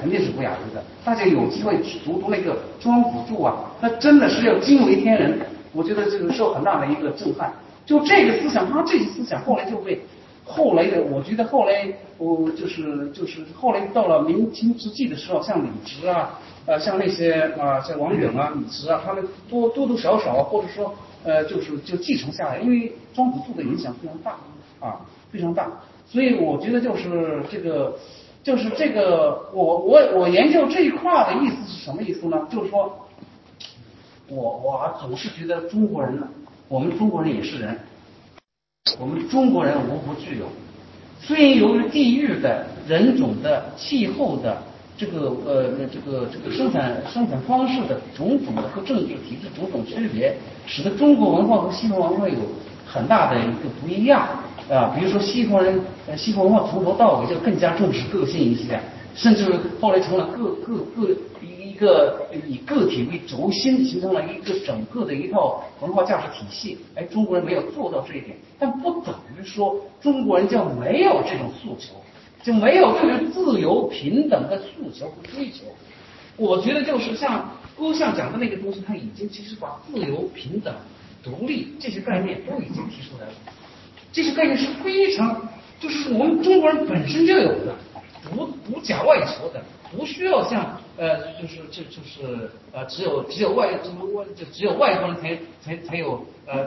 [0.00, 0.82] 肯定是不亚于的。
[1.04, 5.38] 大家有机会去读读那个《庄子注》啊，那真的是要惊为天人。
[5.74, 7.52] 我觉得这个受很大的一个震撼。
[7.84, 10.00] 就这个思想，他这些思想后来就被
[10.42, 16.30] 后来的，我觉得后来我就是就是后来到了明清之际的时候，像李直啊，
[16.64, 24.36] 呃，像那些啊，像王远啊、李直啊，他们多多多少少或者说呃，就是就继承下来，因为庄子注的影响非常大
[24.86, 25.00] 啊，
[25.32, 25.70] 非常大。
[26.06, 27.98] 所以我觉得就是这个。
[28.44, 32.46] 就是这个，我我我研究这一块的意思是什么意思呢？
[32.52, 32.94] 就是说，
[34.28, 36.28] 我我总是觉得中国人呢，
[36.68, 37.74] 我们中国人也是人，
[39.00, 40.44] 我们中国人无不具有。
[41.22, 44.62] 虽然由于地域的人种的气候的
[44.96, 52.36] 这个呃这个这个生产生产方式的种种的和政治体制种种区别，使得中国文化和西方文化有
[52.86, 54.28] 很大的一个不一样
[54.70, 54.94] 啊。
[54.96, 58.78] 比如说西方人呃西方文化从头到尾就更加重视个性一些，
[59.16, 61.10] 甚至后来成了个个个
[61.42, 66.78] 一一个以个体为轴心，形成了一个整个的一套文化价值体系。
[66.94, 71.94] 哎，中国人没有做到这一点，但不等于说中国人就没有这种诉求。
[72.44, 75.64] 就没有这种自由平等的诉求和追求。
[76.36, 80.74] 我觉得就是像郭象讲的那个东西，他已经其实把自由、平等、
[81.22, 83.32] 独立这些概念都已经提出来了。
[84.12, 85.40] 这些概念是非常，
[85.80, 87.74] 就是我们中国人本身就有的，
[88.30, 96.66] 不不假外求的，不需要像呃，就是就就是呃，只有只有外什么外就只有外国人才才才有呃，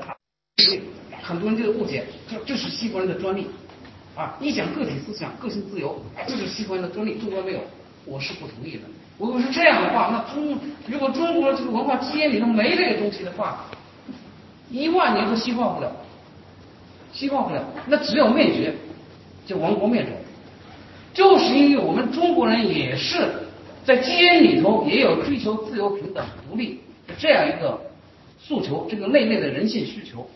[1.22, 3.48] 很多人就是误解，这这是西方人的专利。
[4.17, 5.95] 啊，一讲个体思想、个性自由，
[6.27, 7.60] 这是西方人的专利，中国没有，
[8.03, 8.82] 我是不同意的。
[9.19, 13.65] 如果是这样的话，那中如果中国这个文化基因里头没这个东西的话，
[14.71, 15.91] 一万年都西化不了，
[17.13, 18.73] 西化不了，那只有灭绝，
[19.45, 20.12] 就亡国灭种。
[21.13, 23.30] 就是因为我们中国人也是
[23.86, 26.80] 在基因里头也有追求自由、平等、独立
[27.19, 27.80] 这样一个
[28.39, 30.27] 诉求，这个内内的人性需求。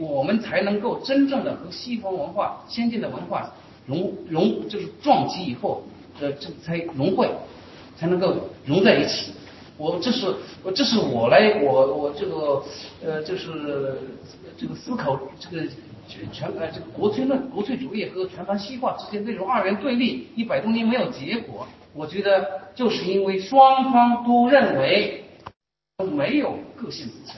[0.00, 3.52] 我们才能够真正的和西方文化、先进的文化
[3.86, 5.82] 融融，就是撞击以后，
[6.20, 7.28] 呃，这才融汇，
[7.96, 8.34] 才能够
[8.64, 9.32] 融在一起。
[9.76, 10.34] 我这是，
[10.74, 12.62] 这是我来，我我这个，
[13.04, 13.94] 呃，就是
[14.56, 15.66] 这个思考这个
[16.32, 21.66] 全呃这个国粹论、国粹主义和全盘西化之间这种二元对立，一百多年没有结果。
[21.92, 25.24] 我觉得就是因为双方都认为
[26.12, 27.36] 没有个性思想。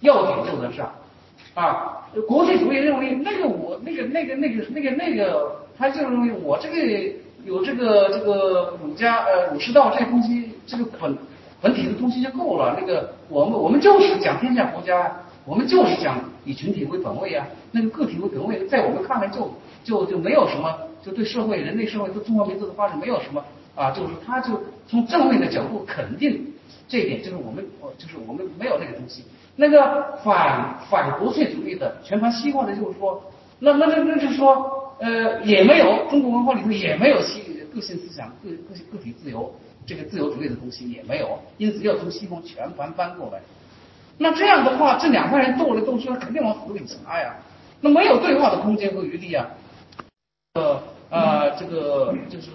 [0.00, 0.90] 要点就在这儿，
[1.54, 6.76] 啊，国粹主义认为那个我那个那个那个那个那个，他就认为我这个
[7.44, 11.16] 有这个这个儒家呃儒释道这个东西，这个本
[11.60, 12.76] 本体的东西就够了。
[12.80, 15.12] 那个我们我们就是讲天下国家，
[15.44, 19.52] 我们就是讲以群体为本位啊，那个个体为本位，在我们看来就
[19.84, 26.46] 就就没有什么，就对社会人类社会对中华民族的发展没有什么啊，就是他就从正面的角度肯定
[26.88, 27.64] 这一点，就是我们
[27.98, 29.24] 就是我们没有那个东西。
[29.60, 33.22] 那个反反国粹主义的全盘西化的，就是说，
[33.58, 37.42] 那那那那就是说，呃，也没有中国文化里头也没有西
[37.74, 43.38] 个性思想、个个个体自由这个自由主义的东西也没有，因此要从西方全盘搬过来。
[44.16, 47.36] 那这样的话，这两派人斗来斗去，肯定往死里掐呀。
[47.82, 49.46] 那没有对话的空间和余地啊。
[50.54, 52.50] 呃呃，这个就是，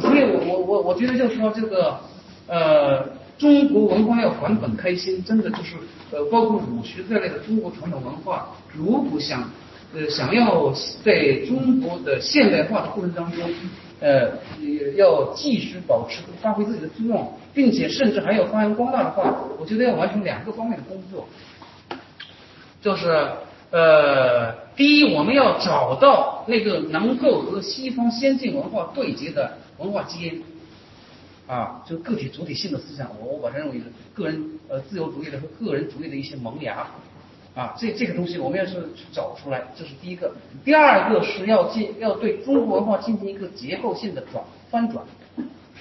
[0.00, 1.98] 所以我我我我觉得就是说这个
[2.46, 3.18] 呃。
[3.40, 5.74] 中国文化要还本开心，真的就是
[6.12, 9.50] 呃，包括儒学在内的中国传统文化，如果想
[9.94, 10.70] 呃想要
[11.02, 13.50] 在中国的现代化的过程当中，
[13.98, 14.30] 呃，
[14.94, 21.26] 要继续保持发挥自己的作用，并且甚至还要发扬光大的话，我觉得要完成两个方面的工作，
[22.82, 23.08] 就是
[23.70, 30.42] 呃，第一，我们要找到那个能够和西方先进文化对接的文化基因。
[31.50, 36.86] 啊，就个体主体性的思想，我我认为是个人呃自由主义的和个人主义的一些萌芽，
[37.56, 40.32] 啊，这这个东西我们要是去找出来，这是第一个。
[40.64, 45.04] 第二个是要进要对中国文化进行一个结构性的转翻转。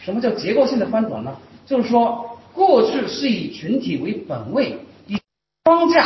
[0.02, 1.36] 什么叫结构性的翻转呢？
[1.68, 5.20] 就是说过去是以群体为本位，以
[5.66, 6.04] 框架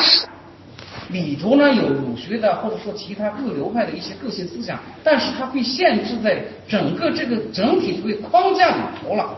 [1.10, 9.34] 里头呢有儒学的或者说其他各流派的一些个性思想，但是它被限制在整个这个整体主义框架里头了。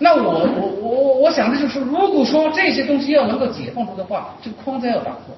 [0.00, 5.34] 那我我我我想的就是，如果说这些东西要能够解放出的话，这个框架要打破，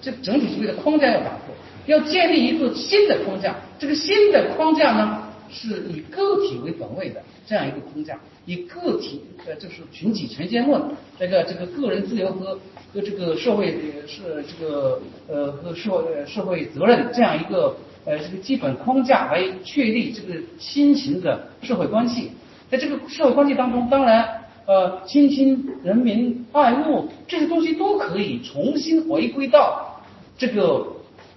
[0.00, 1.52] 这整体主义的框架要打破，
[1.86, 3.56] 要建立一个新的框架。
[3.76, 10.80] 这个新的框架呢，是以个体为本位的这样一个框架，以个体呃就是群体权限论，
[11.18, 12.54] 这个这个个人自由和
[12.94, 13.72] 和这个社会
[14.06, 22.30] 是这个呃和社会社会责任这样一个呃这个基本框架来确立这个新型的社会关系。
[22.70, 30.02] 在这个社会关系当中，当然，呃，亲亲人民爱物这些东西都可以重新回归到
[30.36, 30.86] 这个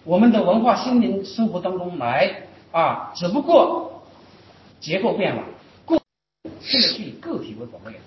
[0.03, 4.03] 我们的文化心灵生活当中来啊，只不过
[4.81, 5.43] 结构变了，
[5.85, 5.97] 过
[6.59, 7.99] 现在是以个体为本位的，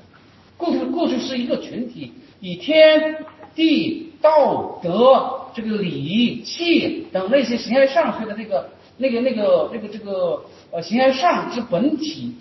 [0.58, 12.34] 过去过去是一个群体，以天地道德这个礼器等那些形而上学的那个那个那个那个这个呃形而上之本体。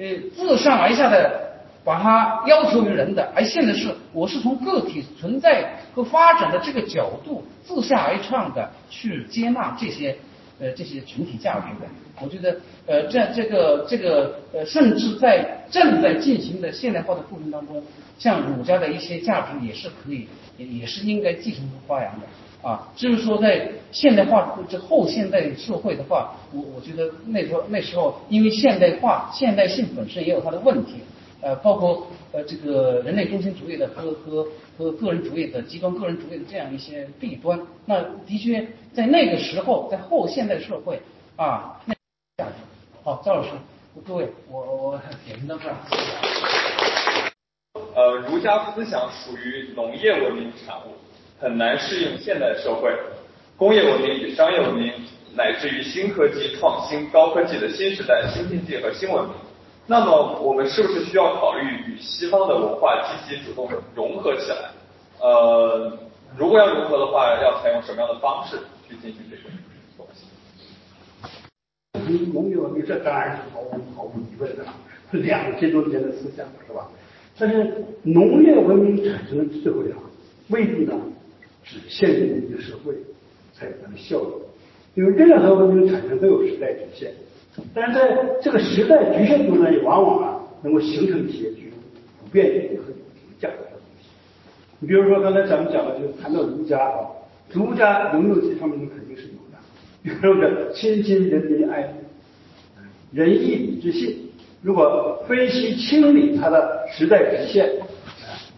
[0.00, 1.50] 呃，自上而下的
[1.84, 10.16] 把它要求于人的，而现在是我是从个体存在和发展的这个角度，自下而上的去接纳这些
[10.58, 11.86] 呃这些群体价值的。
[12.22, 17.82] 我觉得呃这这个这个呃甚至在正在进行的现代化的过程当中，
[18.18, 22.26] 像儒家的一些价值也是可以也也是应该继承和发扬的。
[22.62, 31.00] 啊，至于说在现代化这后现代社会的话，我我觉得那时候那时候因为现代化现代性本身也有它的问题，
[31.40, 34.46] 呃，包括呃这个人类中心主义的和和
[34.76, 41.00] 和个人主义的极端个人主义的这样一些弊端，那的确在那个时候在后现代社会
[41.36, 41.94] 啊，那。
[43.02, 43.48] 好，赵老师，
[44.06, 45.74] 各位，我我点评到这儿。
[47.94, 50.92] 呃，儒家思想属于农业文明产物。
[51.40, 52.94] 很难适应现代社会，
[53.56, 54.92] 工业文明与商业文明，
[55.34, 59.32] 乃至于新科技创新、高科技的新时代、新经济和新文明。
[59.86, 64.70] 那么，我们是不是需要考虑与西方的文化积极主动融合起来？
[65.20, 65.98] 呃，
[66.36, 69.42] 如果要融合的话，要采用什么样的方式去进行这个
[69.96, 70.26] 东西？
[72.32, 74.64] 农业文明这当然是毫无毫无疑问的，
[75.18, 76.86] 两千多年的思想是吧？
[77.38, 79.96] 但是农业文明产生的智慧啊，
[80.48, 80.92] 未必呢。
[81.70, 82.92] 只限于一个社会
[83.52, 84.40] 才有它的效果，
[84.96, 87.12] 因为任何文明产生都有时代局限，
[87.72, 91.76] 但是在这个时代局限中呢，也往往啊能够形成一些具有
[92.18, 94.08] 普遍意义和有价值的东西。
[94.80, 97.06] 你比如说刚才咱们讲的，就谈到儒家啊，
[97.52, 99.56] 儒家有没有这方面的肯定是有的，
[100.02, 101.88] 比如说亲亲仁民爱，
[103.12, 104.16] 仁义礼智信，
[104.60, 107.70] 如果分析清理它的时代局限，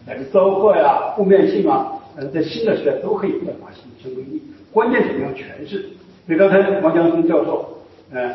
[0.07, 1.99] 乃至糟粕呀、负面性啊。
[2.15, 5.89] 呃，在新的时代都可以焕发新生威力，关键怎么样诠释？
[6.25, 8.33] 所以刚才王江松教授，呃，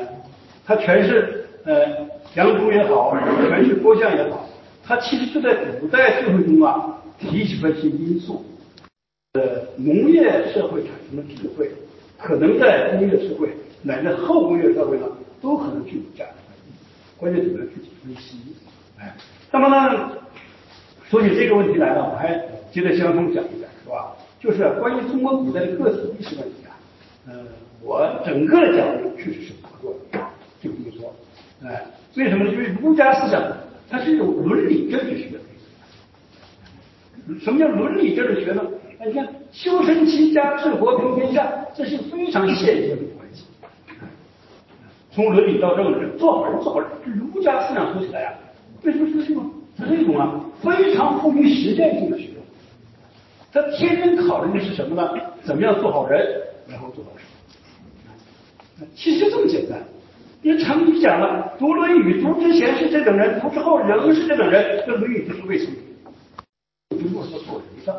[0.67, 4.49] 他诠释呃杨朱也好，诠释郭象也好，
[4.85, 8.45] 他其实就在古代社会中啊提取了一些因素。
[9.35, 9.43] 呃，
[9.77, 11.71] 农业社会产生的智慧，
[12.19, 13.51] 可能在工业社会
[13.83, 15.07] 乃至后工业社会呢，
[15.41, 16.33] 都可能具有价值。
[17.17, 18.39] 关键怎么样具体分析？
[18.99, 19.15] 哎，
[19.53, 20.11] 那么呢，
[21.09, 22.41] 说起这个问题来了，我还
[22.71, 23.69] 接着相同讲一讲。
[23.83, 24.15] 是吧？
[24.39, 26.77] 就是关于中国古代的个体意识问题啊，
[27.27, 27.35] 呃，
[27.83, 30.21] 我整个的确实是不做的，
[30.63, 31.13] 就这么说。
[31.67, 32.53] 哎，为什么呢？
[32.53, 33.43] 因为儒家思想
[33.89, 35.39] 它是有伦理政治学的。
[37.41, 38.63] 什么叫伦理政治学呢？
[39.01, 43.45] 哎，你看修身齐家治国平天下，这是非常现实的关系。
[45.11, 48.35] 从伦理到政治，做好人做好人，儒家思想说起来啊，
[48.83, 49.51] 为什么说这种
[49.87, 52.43] 是一种啊非常富于实践性的学问？
[53.53, 55.09] 他天天考虑的是什么呢？
[55.43, 56.21] 怎么样做好人，
[56.69, 58.85] 然后做好事。
[58.95, 59.79] 其实这么简单。
[60.41, 64.85] 因为成语讲了，读《论语》，读之前是这种人，读之后仍是这种人。
[64.87, 65.73] 这《论语》就是为什么？
[66.91, 67.93] 就是做做人上。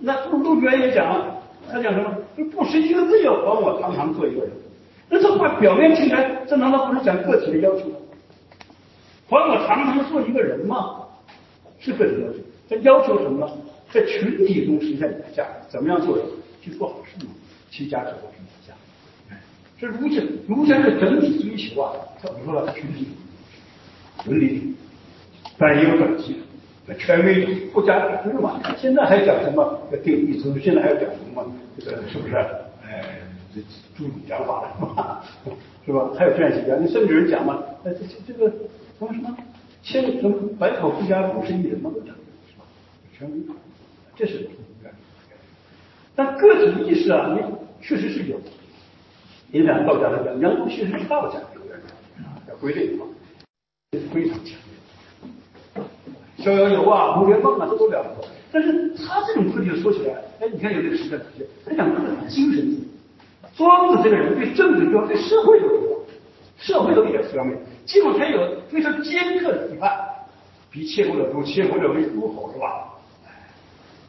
[0.00, 2.12] 那陆渊也讲了，他讲什么？
[2.50, 4.50] 不识一个字要还我堂堂做一个人。
[5.08, 7.97] 那这话表面听来，这难道不是讲个体的要求吗？
[9.28, 11.00] 还我堂堂做一个人吗？
[11.78, 12.38] 是个人要求。
[12.68, 13.52] 他要求什么呢？
[13.90, 16.26] 在群体中实现你的价值，怎么样做人？
[16.60, 17.30] 去做好事嘛，
[17.70, 18.74] 齐家治国平天下。
[19.30, 19.40] 哎，
[19.78, 22.72] 这儒家儒家的整体追求啊，怎么说呢？
[22.74, 23.06] 群体
[24.26, 24.74] 伦理，
[25.56, 26.36] 当然也有短期
[26.86, 28.60] 的，权威不加不是嘛。
[28.76, 31.46] 现在还讲什么要定义制现在还要讲什么？
[31.78, 32.34] 这个是不是？
[32.84, 33.20] 哎，
[33.54, 33.60] 这
[33.96, 35.22] 诸种讲法了，
[35.86, 36.10] 是吧？
[36.18, 38.52] 还有这样一些讲，你甚至有人讲嘛，哎，这这这个
[38.98, 39.36] 什么什么
[39.82, 42.08] 千什么百草不加五十一人嘛，都讲
[42.48, 42.64] 是吧？
[43.16, 43.36] 权威。
[44.16, 44.54] 这是不一
[46.16, 47.40] 但个体意识啊，你
[47.80, 48.36] 确实是有。
[49.52, 51.78] 你俩道家来讲，杨宗确实是道家有点
[52.18, 53.06] 啊，要归类的话，
[54.12, 54.58] 非常强
[55.76, 55.84] 烈。
[56.44, 58.28] 逍遥游啊，红莲梦啊，这都了不得。
[58.50, 62.82] 但是他这种个体说起来，哎，你看有这个时代出现，他讲个体精神自由。
[63.56, 65.98] 庄子这个人对政治重要，对社会都重要，
[66.58, 67.56] 社会都比较消灭，
[67.88, 69.90] 结果他有非常尖刻的批判，
[70.70, 72.84] 比切乎者诛，切乎者为诸侯，是吧？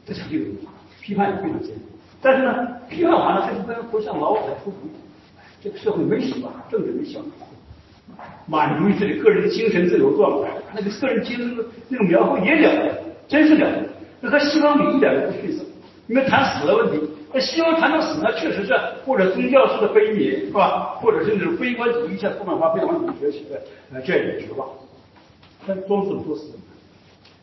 [0.06, 0.38] 这讲究
[1.02, 1.82] 批判也非常坚决，
[2.22, 4.92] 但是呢，批判完了还是不不像老子出主意。
[5.64, 7.26] 这个社会没希望，政治没希望，
[8.48, 13.88] 满足于自己个人的精神自由状态，那个个人精神那个描绘也了得，真是了得。
[14.20, 15.64] 那和西方比一点都不逊色。
[16.06, 18.74] 你们谈死的问题，那西方谈到死呢，确实是
[19.06, 20.98] 或者宗教式的悲悯，是吧？
[21.02, 23.62] 或者是那种悲观主义下充满化悲观主义学习的
[23.94, 24.68] 呃这样一种绝望。
[25.68, 26.54] 但庄子说死。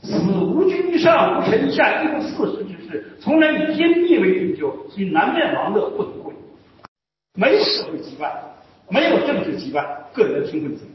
[0.02, 3.04] 死无君上，无臣下，亦无四时之事。
[3.18, 6.32] 从来以天地为领袖，所以南面王的不能贵。
[7.34, 8.30] 没有社会羁绊，
[8.88, 10.90] 没有政治羁绊，个人的身份自由。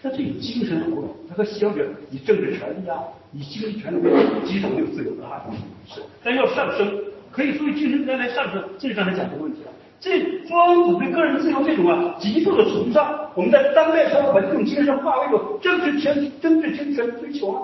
[0.00, 1.74] 那这以精神活动，它和西方
[2.10, 3.00] 以政治权利啊，
[3.32, 4.10] 以经济权利为
[4.46, 5.44] 基础没有自由的啊，
[5.86, 6.00] 是。
[6.22, 6.90] 但要上升，
[7.34, 9.70] 可以作为精神上来上升，这是刚才讲的问题了。
[9.98, 17.62] 这庄子对个人自由这种啊极度的崇尚，我们在当代社会把这种精神化为一种政治权、政治精神追求啊，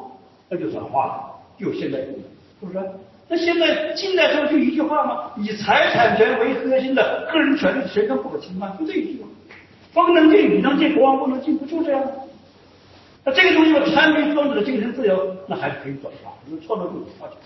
[0.48, 1.24] 那就转化了，
[1.58, 2.22] 就有现代意义，
[2.60, 2.84] 是不是？
[3.28, 5.30] 那现在近代社会就一句话吗？
[5.36, 9.28] 以财产权为核心的个人权利谁都不可侵犯，就这一句吗？
[9.92, 12.10] 风能进，雨能进，国王不能进，不就这样吗？
[13.22, 17.36] 那这个东西要参与庄子的精神自由，那还是可以转化，因为创造出发展。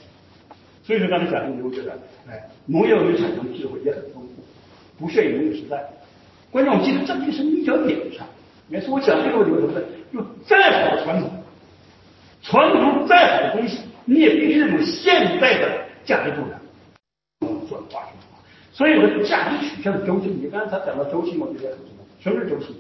[0.85, 4.45] 所以说刚才讲的，我觉得，哎，农业文明产生的智慧也很丰富，
[4.99, 5.83] 不限于农业时代。
[6.51, 8.27] 关键我记得这个是一小点上。
[8.69, 9.87] 每次我讲这个问题，什么呢？
[10.13, 11.31] 就再好的传统，
[12.43, 16.61] 传统再好的东西，你也必须有现代的价值重量
[17.67, 18.13] 转化。
[18.73, 22.05] 所以我的价值取向的周期，你刚才讲到周期，我觉得很重要。
[22.21, 22.77] 什么是周期？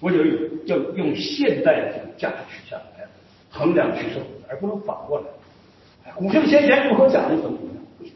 [0.00, 0.18] 我就
[0.66, 3.04] 要用现代的价值取向来
[3.50, 5.26] 衡量取舍，而不能反过来。
[6.16, 8.12] 古圣先贤如何讲的怎么怎么样？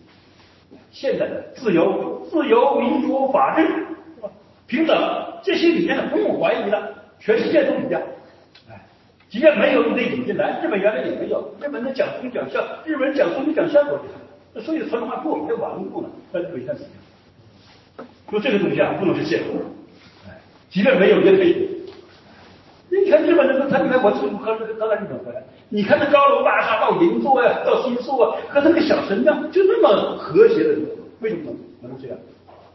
[0.91, 3.67] 现在的自由、自由、民主、法治，
[4.67, 4.97] 平等
[5.43, 8.03] 这些理念呢，不用怀疑的，全世界都一样。
[8.69, 8.81] 哎，
[9.31, 14.21] 即便没有你得引进来，日本原来也没有，日本的讲宗讲孝，日本人讲宗讲孝多厉害，
[14.55, 16.09] 那所以传统文化比我们还顽固呢。
[16.33, 16.89] 那日本现在怎么
[17.97, 18.07] 样？
[18.31, 19.45] 说这个东西啊，不能是现实。
[20.27, 20.39] 哎，
[20.69, 21.72] 即便没有也可以。
[23.13, 30.71] 看日本人，他他你看我从刚刚刚日本回来，你看那高楼大厦到银座呀，到新宿啊，和那个小神庙就那么和谐的，
[31.21, 31.53] 为什么
[31.83, 32.17] 能能这样？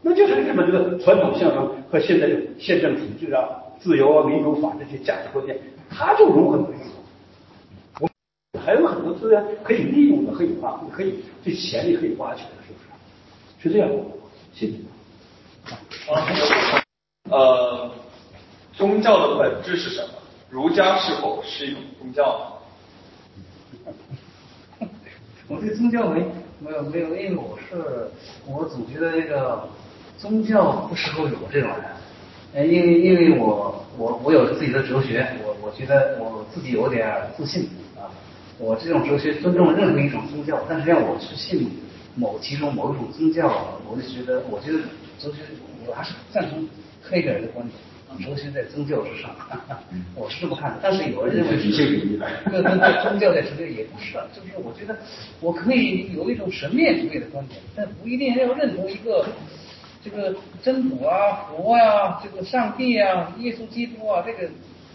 [0.00, 3.48] 那就是日本这个传统信仰和现在的宪政体制啊、
[3.80, 5.58] 自由啊、民主法这些价值观念，
[5.90, 6.94] 它就融合在一起。
[7.98, 8.08] 我
[8.60, 13.68] 还有很多资源可以利用的，可以挖，可以这潜力可以挖掘的，是不是？
[13.68, 13.90] 是这样。
[14.54, 14.74] 谢谢。
[17.28, 17.90] 呃。
[18.74, 20.10] 宗教的本质是什么？
[20.50, 22.58] 儒家是否是一种宗教？
[25.48, 26.24] 我对宗教没
[26.60, 28.10] 没有没有，因为我是
[28.46, 29.68] 我总觉得那个
[30.18, 31.70] 宗教不适合我这种
[32.54, 38.08] 人，因为因为我我我有自己的哲学，我我觉得我自己有点自信啊，
[38.58, 41.70] 我这种哲学尊重任何一种宗教，但是让我去信
[42.14, 44.78] 某其中某一种宗教，我就觉得我觉得
[45.18, 45.36] 哲学
[45.86, 46.66] 我还是赞同
[47.02, 47.78] 黑格尔的观点。
[48.16, 49.30] 哲学在宗教之上，
[50.16, 50.78] 我是这么看的。
[50.82, 51.56] 但是有人认为，
[52.50, 54.96] 对对对，宗教在哲学也不是，就是我觉得
[55.40, 59.26] 我可以有一种神面主义的观点，但不一定要认同一个
[60.02, 64.48] 这个真主啊、佛呀、这个上帝啊、耶稣基督啊，这个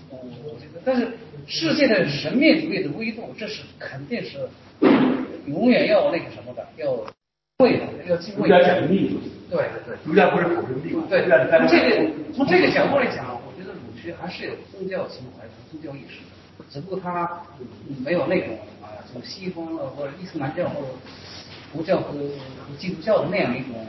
[0.10, 1.08] 我我觉得，但是
[1.48, 4.38] 世界的神面主义的维度，这是肯定是
[5.46, 6.94] 永远要那个什么的，要
[7.60, 8.50] 会的，要敬畏。
[9.54, 11.04] 对对对，儒家不是口生地嘛？
[11.08, 16.22] 对，从这个从这个角度来讲，我觉得儒学还是有宗教情怀和、宗教意识
[16.58, 17.44] 的，只不过他
[18.04, 20.88] 没有那种啊，从西方或者伊斯兰教或者
[21.72, 23.86] 佛教和和基督教的那样一种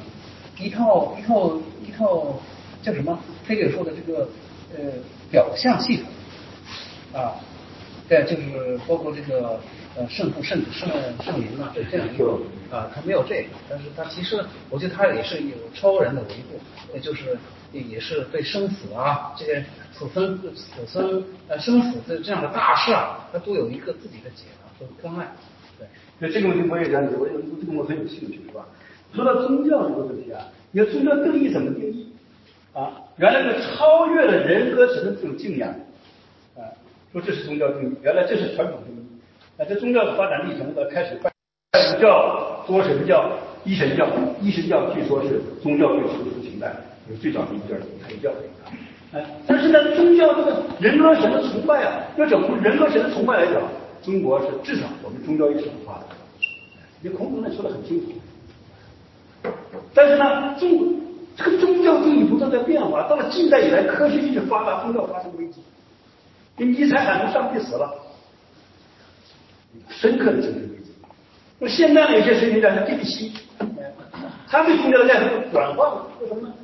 [0.58, 2.38] 一套一套一套
[2.82, 3.18] 叫什么？
[3.48, 4.28] 黑格尔说的这个
[4.76, 4.92] 呃
[5.30, 6.06] 表象系统
[7.18, 7.40] 啊，
[8.06, 9.58] 对，就是包括这个。
[9.96, 10.88] 呃，圣父、圣子、圣
[11.22, 12.32] 圣灵啊，这这样一个
[12.68, 16.58] 啊，他没有这个，但是他其实，我觉得他也是有超人的维度，
[16.92, 17.38] 也就是
[17.72, 25.32] 也是对生死啊这些此生此生呃生死这这样的大事啊，他都有一个自己的解答和关爱。
[25.78, 25.86] 对，
[26.18, 28.66] 那这个问题我也了解，我有这个我很有兴趣，是吧？
[29.14, 30.42] 说到宗教这个问题啊，
[30.72, 32.12] 你要宗教定义怎么定义
[32.72, 32.90] 啊？
[33.18, 35.70] 原来是超越了人和神的这种敬仰
[36.56, 36.66] 啊，
[37.12, 39.03] 说这是宗教定义，原来这是传统定义。
[39.56, 41.30] 那这宗教的发展历程的开始，拜
[41.72, 43.30] 佛教、多神教、
[43.64, 44.06] 一神教。
[44.40, 46.74] 一神教据说是宗教最初的形态，
[47.08, 47.76] 是最早的一家
[48.08, 48.30] 宗教。
[49.12, 53.62] 哎，但是呢，宗教这个人和神的崇拜啊，要讲从人和神的崇拜来讲，
[54.02, 56.16] 中国是至少我们宗教意识发达。
[57.00, 58.06] 你孔子那说的很清楚。
[59.94, 60.96] 但是呢，宗
[61.36, 65.62] 这个宗教定义不断在变化，到了近代以来，科学技术发达，宗教发生危机。
[66.56, 67.88] 你尼采喊出上帝死了。
[69.88, 70.92] 深刻的精神危机。
[71.58, 73.32] 那现在的有些神学家像蒂西，
[74.48, 76.54] 他对宗教的概念转换了，为什么呢？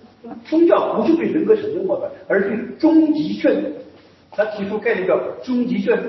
[0.44, 3.72] 宗教不是对人格神的膜拜，而是对终极眷恋。
[4.32, 6.04] 他提出概念叫终极眷恋。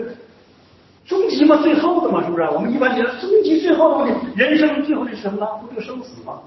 [1.05, 2.43] 终极嘛，最后的嘛，是不是？
[2.43, 5.47] 我们一般觉得终极最后的问题，人生最后的是什么呢？
[5.61, 6.39] 不就生死吗？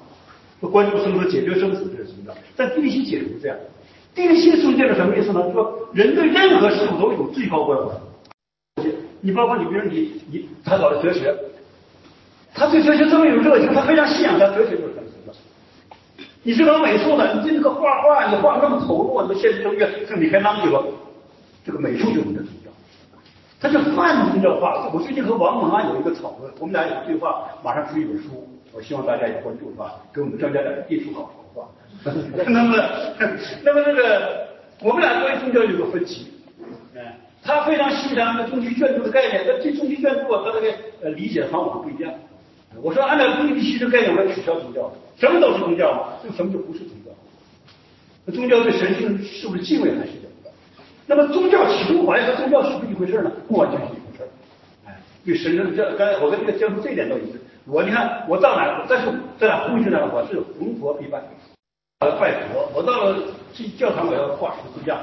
[0.60, 2.32] 关注生死，解决生死，这是宗教。
[2.56, 3.56] 但蒂西解释这样，
[4.14, 5.42] 蒂西宗教是什么意思呢？
[5.52, 7.94] 说人对任何事物都有最高关怀。
[9.24, 11.34] 你包括你，比如你你他搞的哲学，
[12.54, 15.32] 他对哲学这么有热情，他非常信仰他哲学就是什么？
[16.42, 20.78] 你是搞美术的，你对这个画画，你画的那么投入，你现实中越像李开朗对吧？
[21.64, 22.70] 这个美术就是你的宗教，
[23.58, 24.90] 他就泛宗教化。
[24.92, 29.94] 我最近和王蒙啊有一个讨论，我们俩有个对话，马上出一本书，我希望大家也关注，是吧？
[30.12, 31.64] 给我们增加点艺术好处，
[32.04, 32.14] 是吧？
[32.46, 32.76] 那么，
[33.64, 34.46] 那么那个
[34.82, 36.26] 我们俩关于宗教有个分歧，
[37.44, 40.72] 他非常欣赏那个终极眷顾的概念，但这终极眷顾他这个
[41.02, 42.12] 呃理解方法不一样。
[42.82, 47.10] 我说按照终极牺牲概念，我要取消宗教，什么都是宗教嘛，这个什么就不是宗教？
[48.24, 50.50] 那宗教对神性是不是敬畏还是什么？
[51.06, 53.30] 那么宗教情怀和宗教是不是一回事呢？
[53.46, 54.28] 不完全是一回事。
[54.86, 57.38] 哎，对神圣这刚才我跟这个教授这一点都一致。
[57.66, 60.00] 我你看我到哪，但是在哪呼吁呢？
[60.12, 61.22] 我是红佛必拜，
[62.00, 62.68] 拜佛。
[62.74, 63.16] 我到了
[63.52, 64.98] 这教堂，我要挂十字架，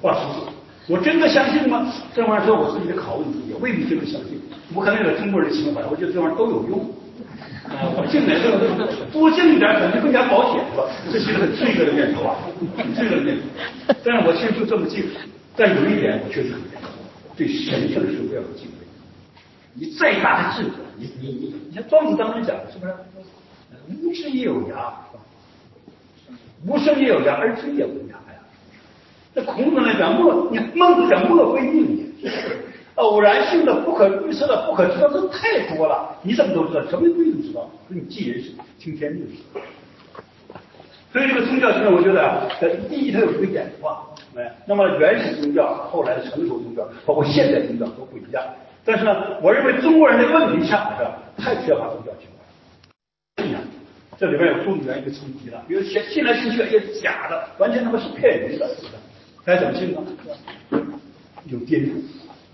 [0.00, 0.46] 挂十字。
[0.88, 1.92] 我真的相信吗？
[2.14, 4.40] 这玩意儿是我自己的拷问自己，未必真的相信。
[4.74, 6.78] 我可能有中国人的情怀，我觉得这玩意儿都有用。
[7.66, 8.58] 啊，我进来之后
[9.10, 10.86] 多进一点，可能更加保险，是吧？
[11.10, 12.38] 这是一个很罪恶的念头啊，
[12.76, 13.42] 很罪恶的念头。
[14.04, 15.04] 但是我其实就这么进，
[15.56, 16.90] 但有一点我确实很认同，
[17.36, 18.86] 对神圣的事物要有敬畏。
[19.74, 22.94] 你再大的智者，你你你，你像庄子当时讲的是不是？
[23.90, 25.18] 无知也有牙，是吧？
[26.66, 28.35] 无声也有牙，而知也无牙呀。
[29.36, 32.30] 这孔子来讲莫，你孟子讲莫非命也。
[32.94, 36.16] 偶然性的、不可预测的、不可知道，这太多了。
[36.22, 36.80] 你怎么都知道？
[36.88, 37.70] 什么不一定知道？
[37.88, 39.28] 你记人是听天命。
[41.12, 42.48] 所以这个宗教现在我觉得啊，
[42.88, 48.42] 第一它有一个演化，哎，那么原始宗教、后来的成熟宗教，包括现代宗教都不一样。
[48.86, 50.96] 但是呢，我认为中国人的问题恰恰
[51.36, 53.60] 是，太缺乏宗教情怀。
[54.18, 58.66] 这里面有多元一个冲击了，比如信信来信去也是假的，完全他妈是骗人的，
[59.46, 60.02] 该怎么信呢？
[61.44, 61.92] 有颠覆。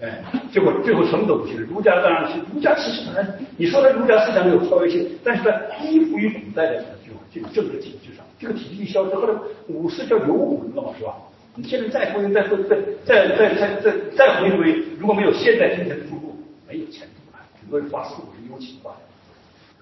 [0.03, 0.23] 哎，
[0.53, 1.59] 结果最后什么都不行。
[1.63, 3.27] 儒家当然是儒家，思想，哎
[3.57, 6.85] 你说的儒家思想有超越性，但是在依附于古代的
[7.33, 9.33] 这种政治体制上，这个体制一消失，后来
[9.69, 11.15] 武士叫游魂了嘛，是吧？
[11.55, 12.77] 你现在再回再回再
[13.07, 16.37] 再再再再再回归，如果没有现代精神的注入，
[16.69, 17.41] 没有前途啊！
[17.59, 18.95] 很多人画四五十六七画，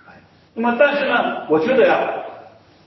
[0.06, 0.14] 哎，
[0.54, 2.26] 那么但是呢，我觉得呀。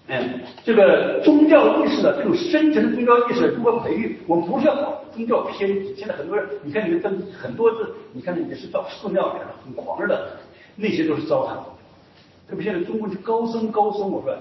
[0.08, 4.20] 嗯，这个宗教意识的这种深层的宗教意识如何培育？
[4.28, 5.96] 我们不是要搞宗教偏激。
[5.96, 10.38] 现在很多人，你看你们跟很多是，你看你们是到寺庙里了，很狂热的，
[10.76, 12.50] 那些都是糟蹋。
[12.50, 14.38] 特别现在中国是高僧高僧，我说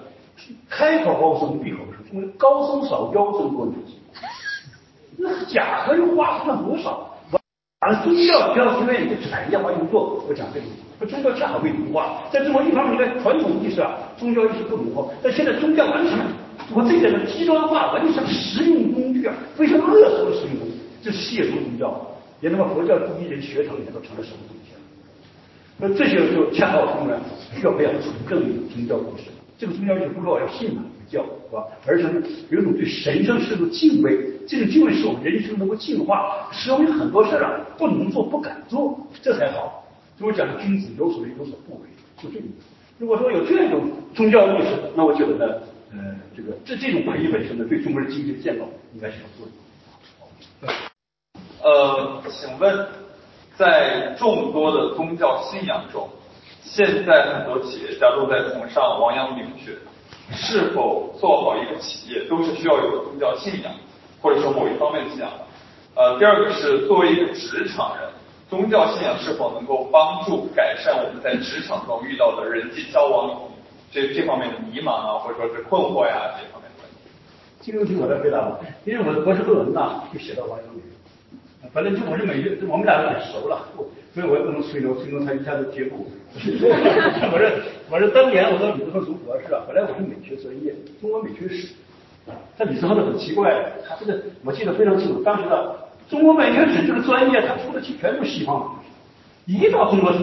[0.69, 3.67] 开口高僧闭口是中国高僧少，妖僧多。
[5.15, 7.09] 那假和又花出了多少？
[7.79, 10.65] 而宗教要因为一个产业化运作，我讲这个，
[11.05, 12.23] 宗教恰好被同化。
[12.31, 16.17] 在中国一方面，你看传统意识啊，宗教意识不奴化，但现在宗教完全，
[16.73, 22.09] 我这点的极端化，完全成实用工具啊，非常恶俗的实用工具，这是亵渎宗教。
[22.41, 24.79] 连他妈佛教第一人学堂里面都成了什么东西了？
[25.77, 27.19] 那这些就恰好中呢，
[27.55, 29.31] 需要培养纯正的宗教意识。
[29.57, 31.63] 这个宗教意识不是我要信哪个教，是吧？
[31.87, 32.03] 而是
[32.49, 34.19] 有一种对神圣事物敬畏。
[34.45, 39.82] 这个敬畏使我们人生能够进化，使我们很多事儿啊不能做不敢做，这才好。
[40.23, 42.63] 所以我讲君子有所为有所不为，就这个意思。
[42.97, 45.53] 如果说有这样一种宗教意识，那我觉得呢，
[45.91, 48.63] 呃，这个这这种培育本身呢，对中国人精神建构
[48.93, 49.45] 应该是有作
[50.61, 50.71] 用。
[51.61, 52.87] 呃，请问，
[53.57, 56.09] 在众多的宗教信仰中，
[56.61, 59.75] 现在很多企业家都在崇尚王阳明学，
[60.31, 63.73] 是否做好一个企业都是需要有宗教信仰？
[64.21, 65.29] 或者说某一方面的信仰，
[65.95, 68.07] 呃，第二个是作为一个职场人，
[68.53, 73.49] 宗教信仰是否能够帮助改善我们在职场中遇到的人际交往
[73.91, 77.01] 这这方面的迷茫啊，或者说是困惑呀这方面的问题？
[77.61, 80.83] 这个问题我来回答吧，因为我的博士论文呢就写到王阳明，
[81.73, 83.65] 反正就我是美学，我们俩都很熟了，
[84.13, 86.05] 所以我也不能吹牛，吹牛他一下子接不。
[86.35, 87.51] 我这
[87.89, 91.73] 我这当年我到李斯特读博士啊，本来我是美学专业，中国美学史。
[92.57, 95.21] 在李斯特很奇怪，他这个我记得非常清楚。
[95.23, 95.75] 当时的
[96.13, 100.19] 中国美学史这个专业，他出的题全部西方的，一到中国史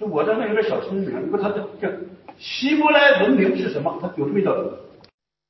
[0.00, 1.88] 就，我在那有点小聪明，如果他这这
[2.36, 3.96] 希伯来文明是什么？
[4.02, 4.70] 他有这么一道题，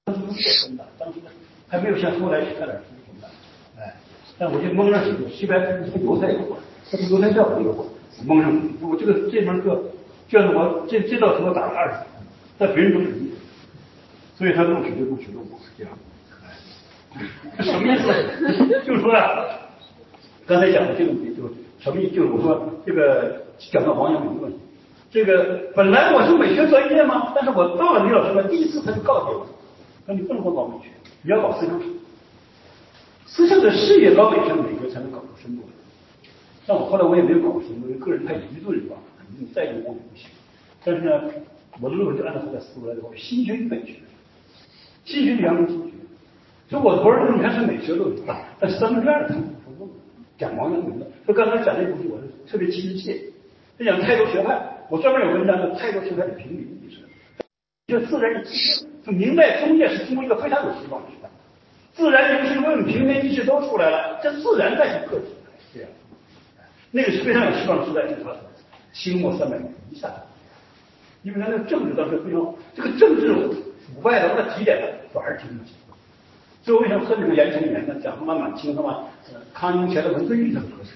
[0.04, 1.14] 他是写生的，当时
[1.66, 3.28] 还没有像后来写点书什么的，
[3.80, 3.96] 哎，
[4.38, 6.58] 但我就蒙上去，西伯来跟犹太国，
[6.90, 7.88] 他跟犹太教有关，
[8.26, 9.82] 蒙上去，我这个这门课
[10.28, 12.06] 教的我这这道题我打了二十分，
[12.58, 13.32] 但别人都是一。
[14.36, 15.92] 所以他录取就录取了我，这样，
[17.62, 18.82] 什么意思？
[18.84, 19.46] 就是说啊，
[20.46, 21.48] 刚才讲的这个问题，就
[21.78, 22.16] 什么意思？
[22.16, 24.58] 就是我说这个讲到王阳明的问题，
[25.10, 29.46] 这个本来我是美学专业嘛，但是我到了李老师那，第一次他就告诫我，
[30.06, 30.90] 说你不能光搞美学，
[31.22, 31.86] 你要搞思想史，
[33.26, 35.68] 思想的视野搞美学，美学才能搞出深度来。
[36.66, 38.96] 但我后来我也没有搞深度，因为个人太愚钝是吧？
[39.38, 40.28] 你再用功也不行。
[40.84, 41.20] 但是呢，
[41.80, 43.94] 我的论文就按照他的思路来的，我心学与美学。
[45.04, 45.93] 继续阳明心学，
[46.68, 49.34] 所以我头儿你看是美学论文，但三分之二的
[49.64, 49.90] 不问，
[50.38, 53.20] 讲王阳明的，说刚才讲那东西，我是特别亲切。
[53.78, 57.00] 他讲太多学派，我专门有文章叫《太多学派的平民意识》，
[57.86, 58.42] 就自然
[59.04, 61.08] 就明代中叶是中国一个非常有希望的。
[61.10, 61.28] 时代，
[61.92, 65.26] 自然人性论、平民意识都出来了，这自然在是个体，
[65.74, 65.90] 这样，
[66.92, 68.24] 那个是非常有希望的时代，就是
[68.92, 70.08] 清末三百年一下，
[71.22, 75.72] 因为他那个政治当时非常，这个政治腐败的那个提点的，反而挺不起。
[76.64, 77.94] 所以我为什么恨这个严崇年呢？
[78.02, 79.04] 讲他妈满清他妈
[79.52, 80.92] 康雍乾的文遵义他不合适。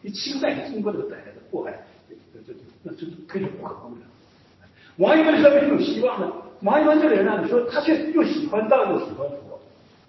[0.00, 4.00] 你清代中国这个带来的祸害，这这这那真是可以不可估量。
[4.96, 6.32] 王一文稍微有希望呢。
[6.62, 9.60] 王一文这个人呢，你说他却又喜欢道又喜欢佛，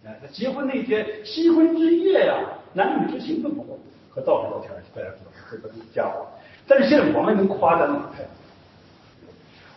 [0.05, 2.39] 哎，他结婚那天新婚之夜呀，
[2.73, 3.77] 男女之情都不过，
[4.09, 6.25] 和道士聊天，大家知道这个家伙。
[6.65, 8.23] 但是现在王一文夸张了太。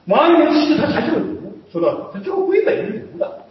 [0.07, 3.44] 王一文其实他还是个儒，说到他这个归本于儒的。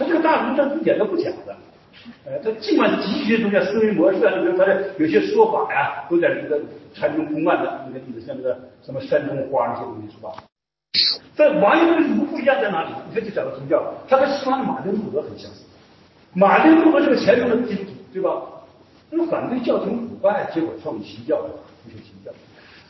[0.00, 1.54] 他这个大儒他一点都不假的，
[2.24, 6.58] 呃，他尽管汲取中间思维模式啊，比如他的有些说法呀，都在这个
[6.94, 10.32] 禅宗公案的那个例子，像这个什么山中花那些东西是吧？
[11.36, 12.88] 在王阳明儒不一样在哪里？
[13.10, 15.64] 你看就讲到宗教，他和西方的马丁路德很相似。
[16.32, 18.40] 马丁路德是个虔诚的基督徒，对吧？
[19.10, 21.36] 那么反对教廷腐败，结果创立新教，
[21.84, 22.30] 推行新教。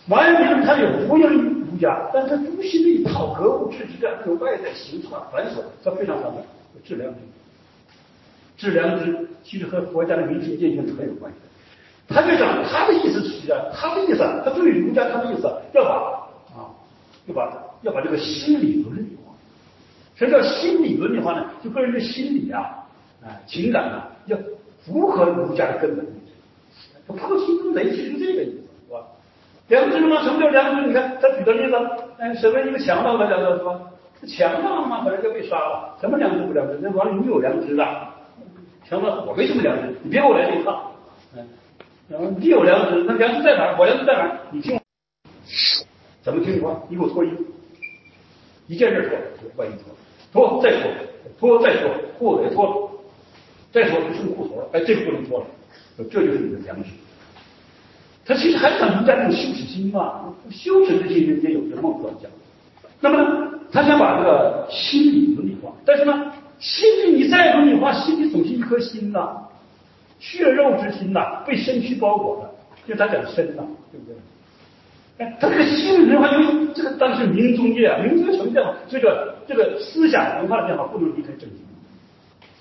[0.08, 6.44] 王阳明他有不应于儒家，但他中心的一套格物致知这样一种外在形式繁琐，他非常反感
[6.85, 6.97] 治。
[6.97, 7.18] 良知，
[8.57, 12.14] 治良知其实和国家的民心见性是很有关系的。
[12.14, 15.43] 他就讲他的意思是这样，他的意思，他对于儒家他的意思
[15.73, 15.91] 要把
[16.55, 16.68] 啊，
[17.27, 17.53] 要把
[17.83, 19.33] 要把这个心理伦理化。
[20.16, 21.47] 什么叫心理伦理化呢？
[21.62, 22.85] 就个人的心理啊，
[23.23, 24.37] 啊情感啊，要
[24.85, 26.05] 符合儒家的根本。
[27.09, 29.07] 他破心中贼，其实这个意思是吧？
[29.68, 30.87] 良知嘛，什么叫良知？
[30.87, 31.77] 你看他举的例子，
[32.18, 33.81] 哎，什么一个强盗的叫做是吧？
[34.27, 36.79] 强盗嘛，本来就被杀了，什么良知不良知？
[36.83, 37.85] 那王里有良知的，
[38.89, 40.93] 强盗我没什么良知，你别给我来这一套。
[41.35, 43.77] 嗯，你有良知，那良知在哪儿？
[43.79, 44.39] 我良知在哪儿？
[44.51, 44.79] 你听，
[46.23, 46.83] 怎么听你话？
[46.89, 47.45] 你给我脱衣服，
[48.66, 49.09] 一件事
[49.39, 49.95] 脱，万一脱，
[50.33, 50.91] 脱再脱，
[51.39, 52.91] 脱再脱，裤子也脱了，
[53.73, 54.68] 再脱就剩裤头了。
[54.73, 55.47] 哎，这个不能脱了，
[55.97, 56.91] 这就是你的良知。
[58.27, 62.31] 他其实还想儒家那种羞耻心嘛，羞耻之心人间有，这孟子讲。
[63.01, 63.59] 那么呢？
[63.73, 69.29] 他想把这个心理伦理化，但是呢，心理你再伦理化，心理总是一颗心呐，
[70.18, 72.51] 血肉之心呐，被身躯包裹的，
[72.87, 73.62] 就他讲身呐，
[73.93, 74.14] 对不对？
[75.18, 81.57] 哎，他这个心理文化，因为这个当时民宗业啊，民族成变化，这个这个思想文化的变化不能离开政治，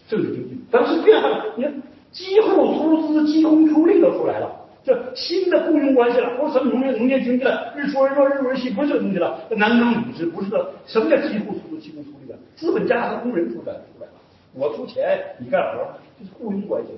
[0.09, 1.73] 政治经济，当时变化，你看
[2.11, 4.58] 机户出资，机工出力都出来了。
[4.89, 9.39] 这新的雇佣关系了，不是什么农业农业经济了，日出而作日入而息，不是这个东西了。
[9.47, 10.67] 这男耕女织，不是的。
[10.87, 12.35] 什么叫机户出资，机工出力的？
[12.55, 14.13] 资本家和工人出来出来了，
[14.55, 15.85] 我出钱，你干活，
[16.17, 16.89] 这是雇佣关系。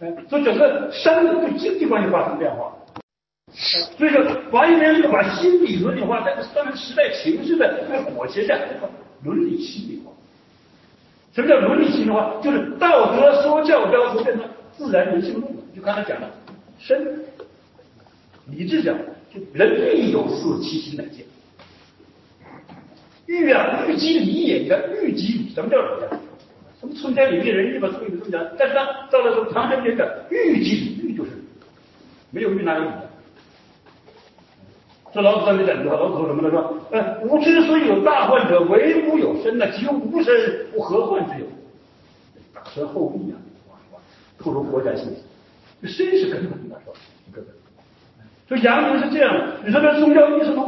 [0.00, 2.74] 哎，所以整个山东对经济关系发生变化。
[3.96, 8.54] 所以说，王阳明就把心理伦理化，在当时时代情绪的这个裹挟下，
[9.24, 10.12] 伦理心理化。
[11.32, 12.34] 什么叫伦理心理化？
[12.42, 14.44] 就是道德说教要求变成
[14.76, 15.62] 自然人性论了。
[15.74, 16.28] 就刚才讲的。
[16.78, 17.24] 身，
[18.46, 18.96] 理智讲，
[19.34, 21.26] 就人欲有四，其心乃见。
[23.26, 24.58] 欲啊，欲积礼也。
[24.58, 26.20] 你看，欲积礼，什么叫礼啊？
[26.80, 28.42] 什么春天里面人欲吧，春雨这么讲。
[28.56, 31.30] 但是呢，到了这个唐山节的欲积礼，欲就是
[32.30, 33.02] 没有欲哪有礼啊？
[35.12, 36.50] 这老子在那讲句话，老子说什么呢？
[36.50, 41.46] 说，呃，吾之所以有大患者，唯吾有身呐，即无身，无何患之有？
[42.54, 43.36] 大身厚利啊，
[44.38, 45.16] 透露国家信息。
[45.80, 46.92] 这身是根本的，是吧？
[47.32, 47.54] 根本。
[48.48, 49.52] 所以阳明是这样。
[49.64, 50.64] 你说这宗教意识吗？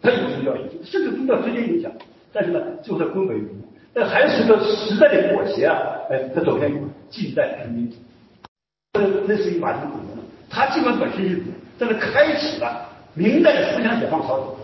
[0.00, 1.90] 他有宗教意识，甚至宗教直接影响。
[2.32, 3.48] 但是呢，就在根本于
[3.92, 5.76] 但还是个时代的裹挟啊！
[6.10, 6.68] 哎，他走向
[7.08, 7.96] 近代平民主
[9.00, 10.20] 义，类似于马丁路德，
[10.50, 11.42] 他尽管本身是儒，
[11.78, 14.56] 但是开启了明代的思想解放潮流。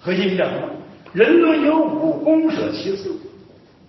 [0.00, 0.68] 核心讲什么？
[1.12, 3.16] 人伦有五，公舍其次。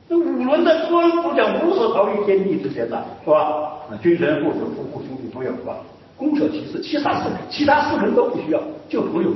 [0.08, 3.77] 这五伦的光不讲无所逃于天地之间的，是吧？
[3.90, 5.78] 啊君臣父子夫妇兄弟朋友，是吧？
[6.18, 9.32] 公舍其次，其他四其他四个人都不需要，就朋友。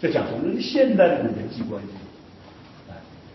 [0.00, 0.60] 这讲什么？
[0.60, 1.88] 现代的人际关系。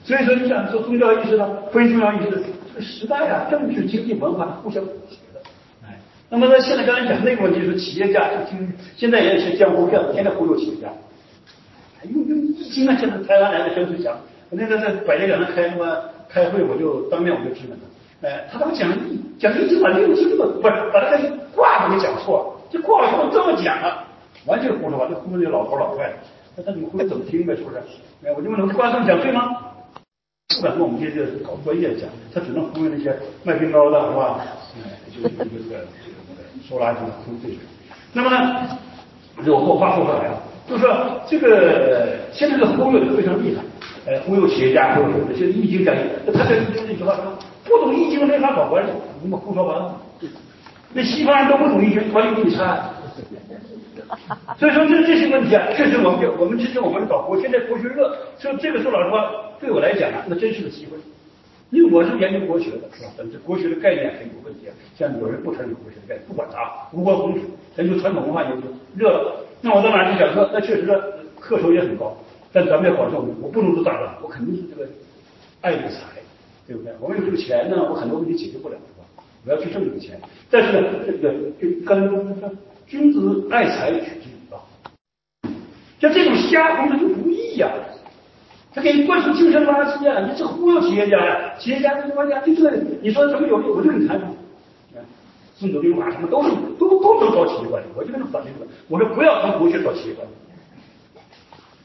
[0.05, 1.47] 所以说，你想说宗教意识呢？
[1.71, 2.35] 非宗教意识，这
[2.75, 5.41] 个时代啊，政治、经济、文化互相裹挟的。
[5.83, 5.99] 哎，
[6.29, 10.87] 那么呢，现在刚才讲那个问题，是企业家就听，现在也是江湖骗子，天天忽悠企业家。
[12.01, 14.15] 哎用用易经啊，现在台湾来的陈水祥。
[14.51, 15.85] 那个在百家讲堂开什么
[16.29, 17.85] 开会，我就当面我就质问他，
[18.21, 24.03] 哎，他他妈讲易讲易经把六经都不是把那个卦都给讲错了，这卦说这么讲啊，
[24.45, 26.13] 完全胡说八道，忽悠那老头老太太，
[26.57, 27.77] 那他怎么忽悠怎么听呗，是不是？
[28.25, 29.55] 哎，我就问他卦这么讲对吗？
[30.57, 34.39] 不敢跟我们这些搞专业的讲，他只能忽悠那些卖冰糕的是吧？
[34.83, 36.19] 哎，就就这个这个
[36.67, 37.55] 收垃圾的忽悠这些。
[38.11, 38.77] 那么呢，
[39.45, 43.63] 我我话说回来了，就是说这个现在这个忽悠的非常厉害，
[44.05, 45.95] 呃，忽悠企业家，忽悠什么的，现在易经讲，
[46.33, 47.23] 他这这句话说，
[47.69, 48.89] 不懂易经没法搞管理，
[49.21, 50.01] 你们胡说八道。
[50.91, 52.89] 那西方人都不懂易经，管理比你差。
[54.57, 60.97] 所以说这这些问题啊，确实我们我们之前我们搞国，现在国学热，所以这个说老实话，对我来讲啊，那真是个机会。
[61.69, 63.11] 因为我是研究国学的，是吧？
[63.15, 64.73] 咱这国学的概念很有问题啊。
[64.97, 66.57] 像有人不承认国学的概念，不管他，
[66.91, 67.41] 无关宏旨，
[67.77, 69.45] 研究传统文化研究热了。
[69.61, 70.49] 那我到哪去讲课？
[70.51, 70.87] 那确实
[71.39, 72.17] 课酬也很高，
[72.51, 74.89] 但咱们要保证，我不能做大佬，我肯定是这个
[75.61, 76.18] 爱理财，
[76.69, 76.93] 对不对？
[77.01, 79.01] 我们有这个钱呢，我很多问题解决不了，是吧？
[79.43, 80.21] 我要去挣这个钱。
[80.51, 82.51] 但是呢，这个就刚才说说。
[82.89, 84.67] 君子爱财，取之有道。
[85.99, 87.71] 像这种瞎哄的就不易呀，
[88.73, 90.25] 他给你灌输精神垃圾啊！
[90.25, 92.71] 你这忽悠企业家呀，企业家这玩家就这，
[93.03, 94.19] 你说什么有利，我就给你谈。
[95.55, 96.49] 孙子兵法什么都是
[96.79, 98.71] 都都能搞企业管理，我就跟他反对这个。
[98.87, 100.31] 我说不要从国学搞企业管理，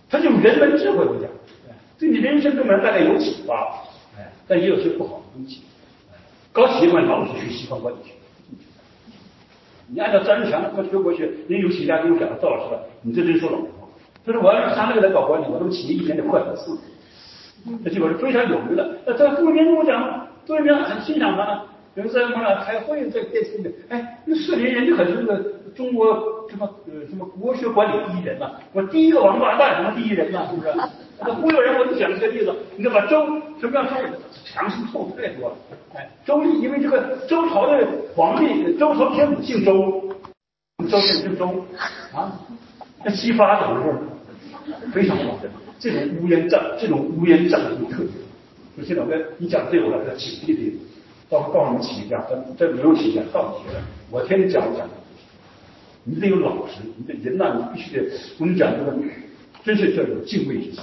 [0.08, 1.28] 他就人文智慧我讲，
[1.98, 3.83] 对你人生根本大概有启发，
[4.46, 5.62] 但也有些不好的东西。
[6.52, 8.12] 搞企业管理老是学西方管理学。
[9.88, 13.88] 你按照张志强他学国学，人有企业家跟我讲，赵老师，你这真说老实话。
[14.24, 16.78] 他说我要是他那个来搞管理，我这个企业一年得破两次，
[17.84, 18.98] 那结果是非常有名的。
[19.06, 21.62] 那这杜维明跟我讲，杜维明很欣赏他。
[21.96, 25.44] 有一次我俩开会在电视里面，哎，那视频人家可是那个
[25.76, 30.72] 中国什么呃什么国学管理第一人呐，我第一个王八蛋什么第一人呐，是不是？
[31.20, 33.24] 那忽悠人，我就讲一个例子，你知道吧周
[33.60, 33.96] 什么叫周？
[34.44, 35.56] 强势凑太多了。
[35.94, 40.02] 哎，周易，因为这个周朝的皇帝，周朝天子姓周，
[40.88, 41.64] 周姓姓周
[42.12, 42.40] 啊。
[43.04, 43.98] 那西发怎么回事？
[44.92, 48.12] 非常好的，这种乌烟瘴，这种乌烟瘴气特别。
[48.76, 50.78] 就现在我跟你讲这个，我要警惕的。
[51.30, 52.22] 包括告诉你们企业家，
[52.56, 54.86] 这没有企业家到底的，我天天讲讲，
[56.04, 58.04] 你得有老实，你这人呐，你必须得，
[58.38, 58.94] 我跟你讲这个，
[59.64, 60.82] 真是要有敬畏之心，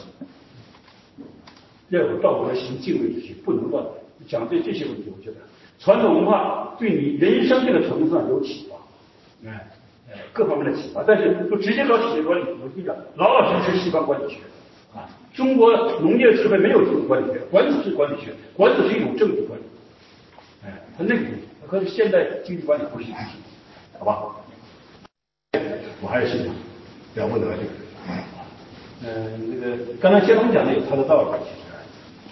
[1.91, 3.85] 要有道德心、敬畏之心，不能乱。
[4.27, 5.37] 讲对这些问题，我觉得
[5.79, 9.67] 传统文化对你人生这个层次上有启发，哎
[10.11, 11.03] 哎，各方面的启发。
[11.03, 14.37] 但是就直接搞企业管理，我跟你讲，老老实实西方管理学
[14.93, 19.63] 啊，中国农业智慧没有这种管理学，管子是管理学，管子是一种政治管理。
[20.63, 21.21] 哎，它那个
[21.67, 23.15] 和现代经济管理不是一体，
[23.97, 24.35] 好吧？
[25.99, 26.53] 我还是欣赏，
[27.15, 27.69] 要问的这个。
[29.03, 31.29] 嗯，那个刚才谢峰讲的有他的道理，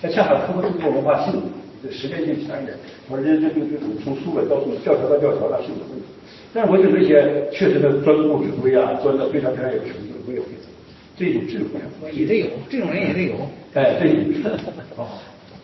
[0.02, 1.42] 其实，他恰好符合中国文化性，
[1.84, 2.78] 这实践性强一点。
[3.10, 6.06] 我这这这这从书本到书教条到教条那，是有问题。
[6.54, 10.66] 但是我觉得那些确实的专顾指挥啊，专的非常非常有成就，没有这种
[11.18, 13.36] 这种智慧，也得有这种人也得有。
[13.74, 14.26] 哎，对，
[14.96, 15.20] 好。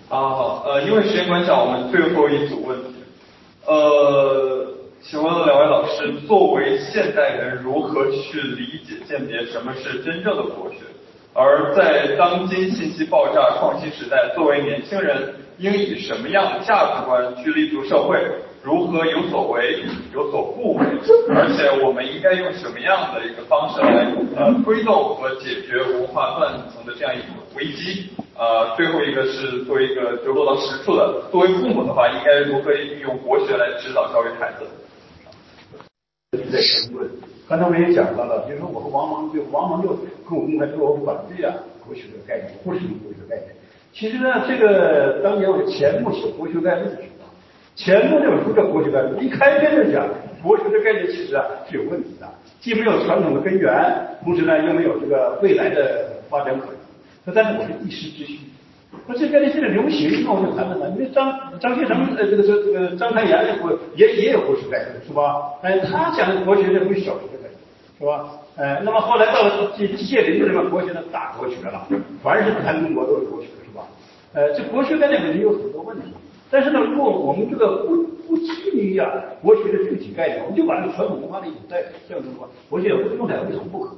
[0.10, 2.90] 啊，呃，因为时间关系，我们最后一组问题。
[3.66, 4.68] 呃，
[5.02, 10.78] 请问两位老师，作为现代人，如何去理解、鉴别什么是真正的国学？
[11.38, 18.18] 而在当今信息爆炸、创新时代，作为年轻人，应以什么样的价值观去立足社会？
[18.64, 19.84] 如何有所为，
[20.14, 20.86] 有所不为？
[21.36, 24.08] 而且我们应该用什么样的一个方式来
[24.38, 28.10] 呃推动和解决文化断层的这样一种危机？
[28.38, 34.66] 呃，最后一个是作为一个就落到实处的，作为父母的话，应该如何运用国学来指导教育孩子？
[36.32, 37.12] 在争论，
[37.48, 39.90] 刚才我们也讲到了，比如说我和王蒙，就王蒙就
[40.28, 41.54] 跟我公开说我反对啊
[41.86, 43.56] 国学这个概念，不是用国学概念。
[43.94, 47.08] 其实呢，这个当年我钱穆写国学概论的时候。
[47.76, 50.08] 钱穆这本书叫《国学概论》，一开篇就讲
[50.42, 52.28] 国学的概念其实啊是有问题的，
[52.62, 53.70] 既没有传统的根源，
[54.24, 56.76] 同时呢又没有这个未来的发展可能。
[57.26, 58.40] 那但是我是一时之需，
[59.08, 60.92] 那这概念现在流行，那我就谈谈谈。
[60.94, 65.54] 因为张张学成呃这个这这个张开元国也也有国学概念是吧？
[65.62, 67.58] 哎，他讲的国学是不是小学的概念
[68.00, 68.30] 是吧？
[68.58, 71.88] 哎，那么后来到了这谢林的这个国学的大国学了，
[72.24, 73.84] 凡是谈中国都是国学是吧？
[74.34, 76.04] 呃，这国学概念肯定有很多问题。
[76.50, 83.92] 但是呢，如果我们这个不不基于啊国学的具体概念，我们就把这个传统文化的一种带象征的话，国学也不用太为什么不可？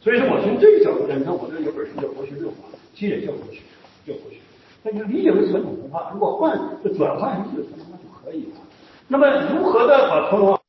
[0.00, 2.56] 所以说我从这个角度来，看我这有本书叫《国学六法》，
[2.94, 3.60] 其实也叫国学，
[4.06, 4.38] 叫国学。
[4.82, 8.56] 那就理解为传统文化，如果换就转换成这个传统文化就可以了。
[9.08, 10.60] 那么如何的把传统文化？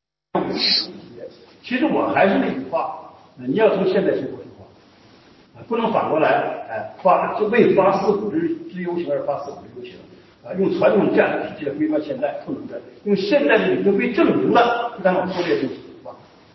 [1.64, 4.66] 其实我还是那句话，你要从现代学国学化，
[5.56, 9.96] 啊，不能反过来，哎，发就为发四古之之优行而发四古之优行。
[10.44, 16.12] 啊，用传统价值体系来规范现代，不能的，用现代的理论被证明了，但我粗略就是，是吧？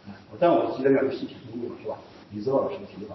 [0.08, 1.96] 哎，我但我提的两个细节通过，是吧？
[2.32, 3.14] 李泽老师提的，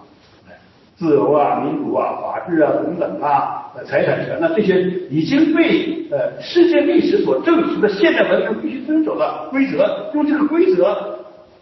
[0.96, 4.80] 自由啊、民主啊、法治啊、平等啊、财产权啊这些
[5.10, 11.18] 已经被呃世界历史所证实的现代文明必须遵守的规则，用这个规则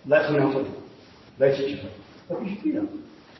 [0.08, 0.70] 来衡量问题，
[1.38, 1.76] 来解决，
[2.28, 2.86] 那必须这样。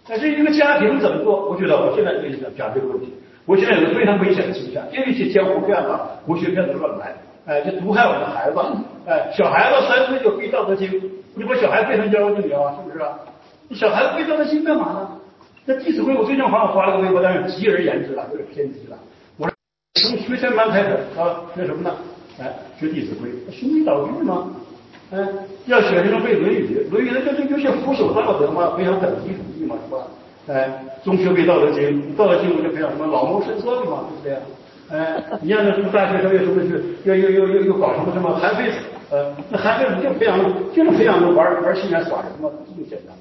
[0.09, 1.49] 但是一个家庭怎么做？
[1.51, 3.13] 我觉得我现在跟你讲讲这个问题，
[3.45, 5.89] 我现在有个非常危险的倾向，因为一些江湖骗子、
[6.25, 7.15] 国学骗子乱来，
[7.47, 8.59] 哎，就毒害我们的孩子，
[9.07, 10.89] 哎，小孩子三岁就背《道德经》，
[11.35, 13.05] 你把小孩背成教就牛啊，是不是？
[13.69, 15.09] 你小孩子背《道德经》干嘛呢？
[15.67, 18.97] 那《弟子规》我最近好像发了个微博，但是极而言之了，有点偏激了。
[19.37, 19.55] 我说
[19.95, 20.89] 从学前班开始
[21.19, 21.95] 啊，学什么呢？
[22.41, 24.51] 哎，学《弟子规》，循规蹈矩嘛。
[25.13, 25.19] 哎，
[25.67, 30.07] 要学生背《论语》，《论语》那就是有些腐朽道德嘛，培养等级主义嘛，是吧？
[30.49, 31.83] 哎，中学背《道德经》，
[32.17, 34.99] 《道德经》我就培养什么老谋深算的嘛，对不对？
[34.99, 38.79] 哎，你像那什么大学生又什么去，又又又又又搞什么什么韩非子，
[39.11, 40.39] 呃，那韩非子就培养
[40.75, 43.15] 就是培养玩玩心眼耍人嘛，这么简单。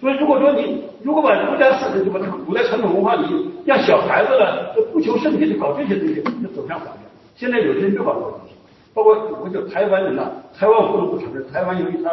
[0.00, 7.04] 所以如果说你如果把儒家思想就把这个古代传统文化里让小孩子呢不求甚解的搞这些东西，就走向反面。
[7.36, 8.54] 现在有些人就搞这个东西。
[8.92, 12.10] 包括我就台湾人呐，台湾我不能不承认，台湾由于它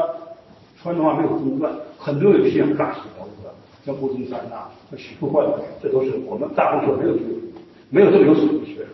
[0.81, 3.53] 传统文化没有中断，很多有信仰大师，包括
[3.85, 5.45] 像郭宗山呐、像许富焕，
[5.79, 7.15] 这都是我们大陆所没有
[7.91, 8.85] 没有这么有水平的学生。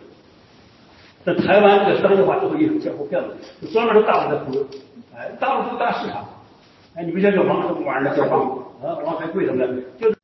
[1.24, 4.66] 在台湾这商业化之后，也有江湖骗子，专门是大陆在忽悠，
[5.16, 6.26] 哎，大陆这个大市场，
[6.98, 10.16] 哎，你不像这王什么玩意儿的叫王啊，王才贵什么的，就是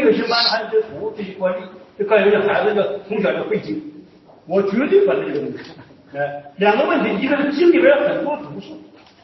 [0.00, 1.58] 有些班还有这服这些官吏，
[1.98, 3.82] 就告诉有些孩子就从小就背经，
[4.46, 5.72] 我绝对反对这个东西。
[6.16, 8.80] 哎，两个问题，一个是经里边有很多毒素，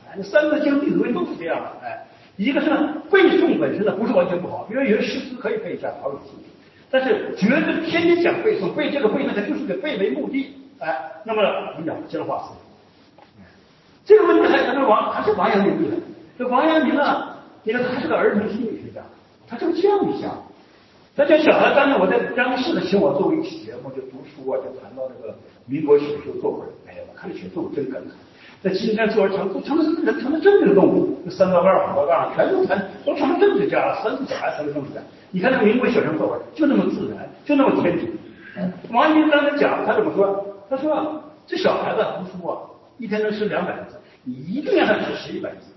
[0.06, 2.06] 哎，那三字经、弟子规都是这样的，哎，
[2.36, 6.20] 一个是呢背诵本身呢不是完全不好，因为有些诗词可以背一下，好有，
[6.90, 13.42] 但是绝对天天讲背诵，背这个背那个，就是给背为目的，哎，那么我们讲僵化思维，
[14.04, 15.96] 这个问题还是王还是王阳明厉害，
[16.38, 19.02] 这王阳明啊，你看他是个儿童心理学家，
[19.48, 20.30] 他这个教育家。
[21.16, 25.34] 那这小孩，当年我在央视的请我做过一期节目，就读书啊，就谈到那个
[25.66, 26.72] 民国史的时候做过人。
[26.86, 28.14] 哎呀，我看这写作文真感慨。
[28.62, 35.00] 在今天作文成成了人成了政治动物，三道杠、五道杠全都成都成了政治家了，三字小孩成了政治家。
[35.32, 38.72] 你看那个民国学生作文就那么自然，就那么天真。
[38.92, 40.46] 王阳明当时讲他怎么说？
[40.70, 42.58] 他说这小孩子读书啊，
[42.96, 45.67] 一天能识两百个字，你一定让他只识一百个字。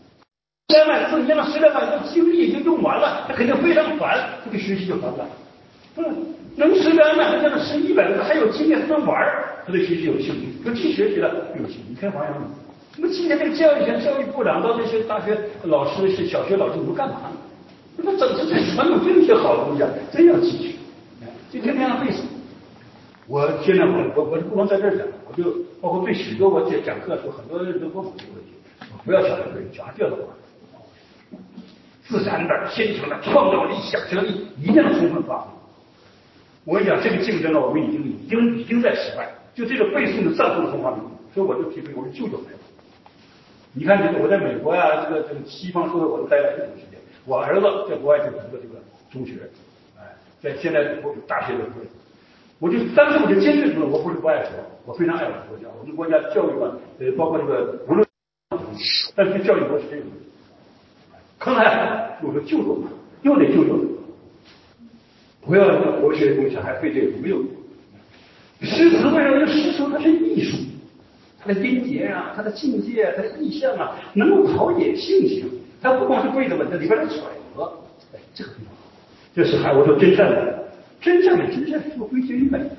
[0.72, 5.28] 两百字，你让他十两百字，精力已经用完了，他肯定非常烦，这个学习就烦了。
[5.98, 6.04] 嗯，
[6.56, 9.18] 能十两百字，让他十一百字，还有精力还能玩
[9.66, 11.84] 他对学习有兴趣，不去学习了有兴趣。
[11.90, 12.50] 你看王阳明，
[12.98, 17.38] 那么今天这个教育学教育部长到这些大学老师、是小学老师，你们干嘛呢？
[17.98, 19.84] 那么整这这传统这些好的东西，
[20.16, 20.76] 真要汲取，
[21.52, 22.22] 就天天让背诵。
[23.28, 25.52] 我现在我我我不能在这儿讲，我就
[25.82, 28.52] 包括对许多我讲讲课的时候，很多人都问我这个问题，
[29.06, 30.20] 不要小孩背，小孩不要玩。
[32.12, 35.48] 自然的、天成的创造力、想象力一定要充分发挥。
[36.66, 39.30] 我跟你讲，这个竞争呢，我们已经已经已经在失败。
[39.56, 42.60] 就这个背诵的战术的中华民族，所以我就提出，我是救救孩子。
[43.74, 47.00] 你看，这个我在美国呀，这个这个西方社会，我都待了这么时间。
[47.26, 48.76] 我儿子在国外就读的这个
[49.12, 49.50] 中学，
[49.98, 50.04] 哎，
[50.42, 51.72] 在现在我大学的读。
[52.60, 54.52] 我就当时我就坚决说，我不是不爱国，
[54.86, 55.66] 我非常爱我们国家。
[55.80, 58.06] 我们国家教育嘛，呃，包括这个无论，
[59.16, 60.04] 但是教育国是这个。
[61.42, 62.88] 坑害，我说救救他，
[63.24, 63.84] 又得救救他，
[65.44, 67.42] 不要让国学的东西还费这个没有。
[68.62, 69.48] 诗词为什么？
[69.48, 70.58] 诗词它是艺术，
[71.40, 75.50] 它的音节啊，它的境界，它的意象啊，能够陶冶性情。
[75.82, 77.24] 它不光是背的嘛，这里边的揣
[77.56, 77.66] 摩，
[78.14, 78.82] 哎，这个非常好。
[79.34, 80.38] 这是还我说真善美，
[81.02, 82.70] 真善美，真善是归结于美的。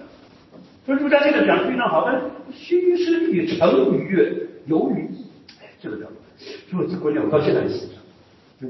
[0.87, 4.33] 说儒家这个讲的非常好，但是虚实与成于悦，
[4.67, 5.27] 有于义，
[5.61, 6.07] 哎，这个叫。
[6.71, 7.89] 所以这观念我到现在欣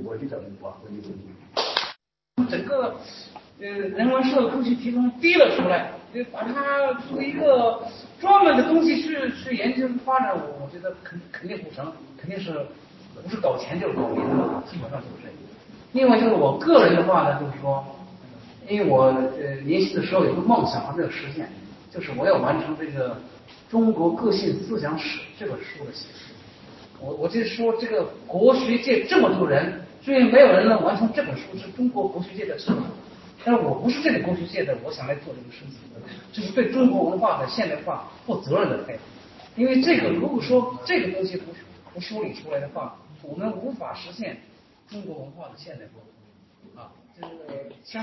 [0.05, 2.97] 我就讲文化，我就从整个
[3.61, 7.83] 呃人文社会科学提供提了出来，就把它作为一个
[8.21, 12.67] 专门的东西去去研究发展，我我觉得肯肯定不成，肯定是
[13.23, 15.37] 不是搞钱就是搞名的，基本上就是这样。
[15.93, 17.85] 另外就是我个人的话呢，就是说，
[18.67, 21.49] 因为我呃年轻的时候有个梦想还没有实现，
[21.91, 23.11] 就是我要完成这个
[23.71, 26.32] 《中国个性思想史》这本书的写作。
[27.05, 32.83] 我我就说这个国学界这么多人，虽然没有人能完成这本书，是中国国学界的成就。
[33.45, 35.81] 但是我不是这个国学界的，我想来做这个事情，
[36.33, 39.01] 这是对中国文化的现代化负责任的态度。
[39.57, 41.53] 因为这个如果说这个东西不
[41.93, 44.37] 不梳理出来的话，我们无法实现
[44.89, 46.81] 中国文化的现代化。
[46.81, 47.29] 啊，这个
[47.85, 48.01] 像。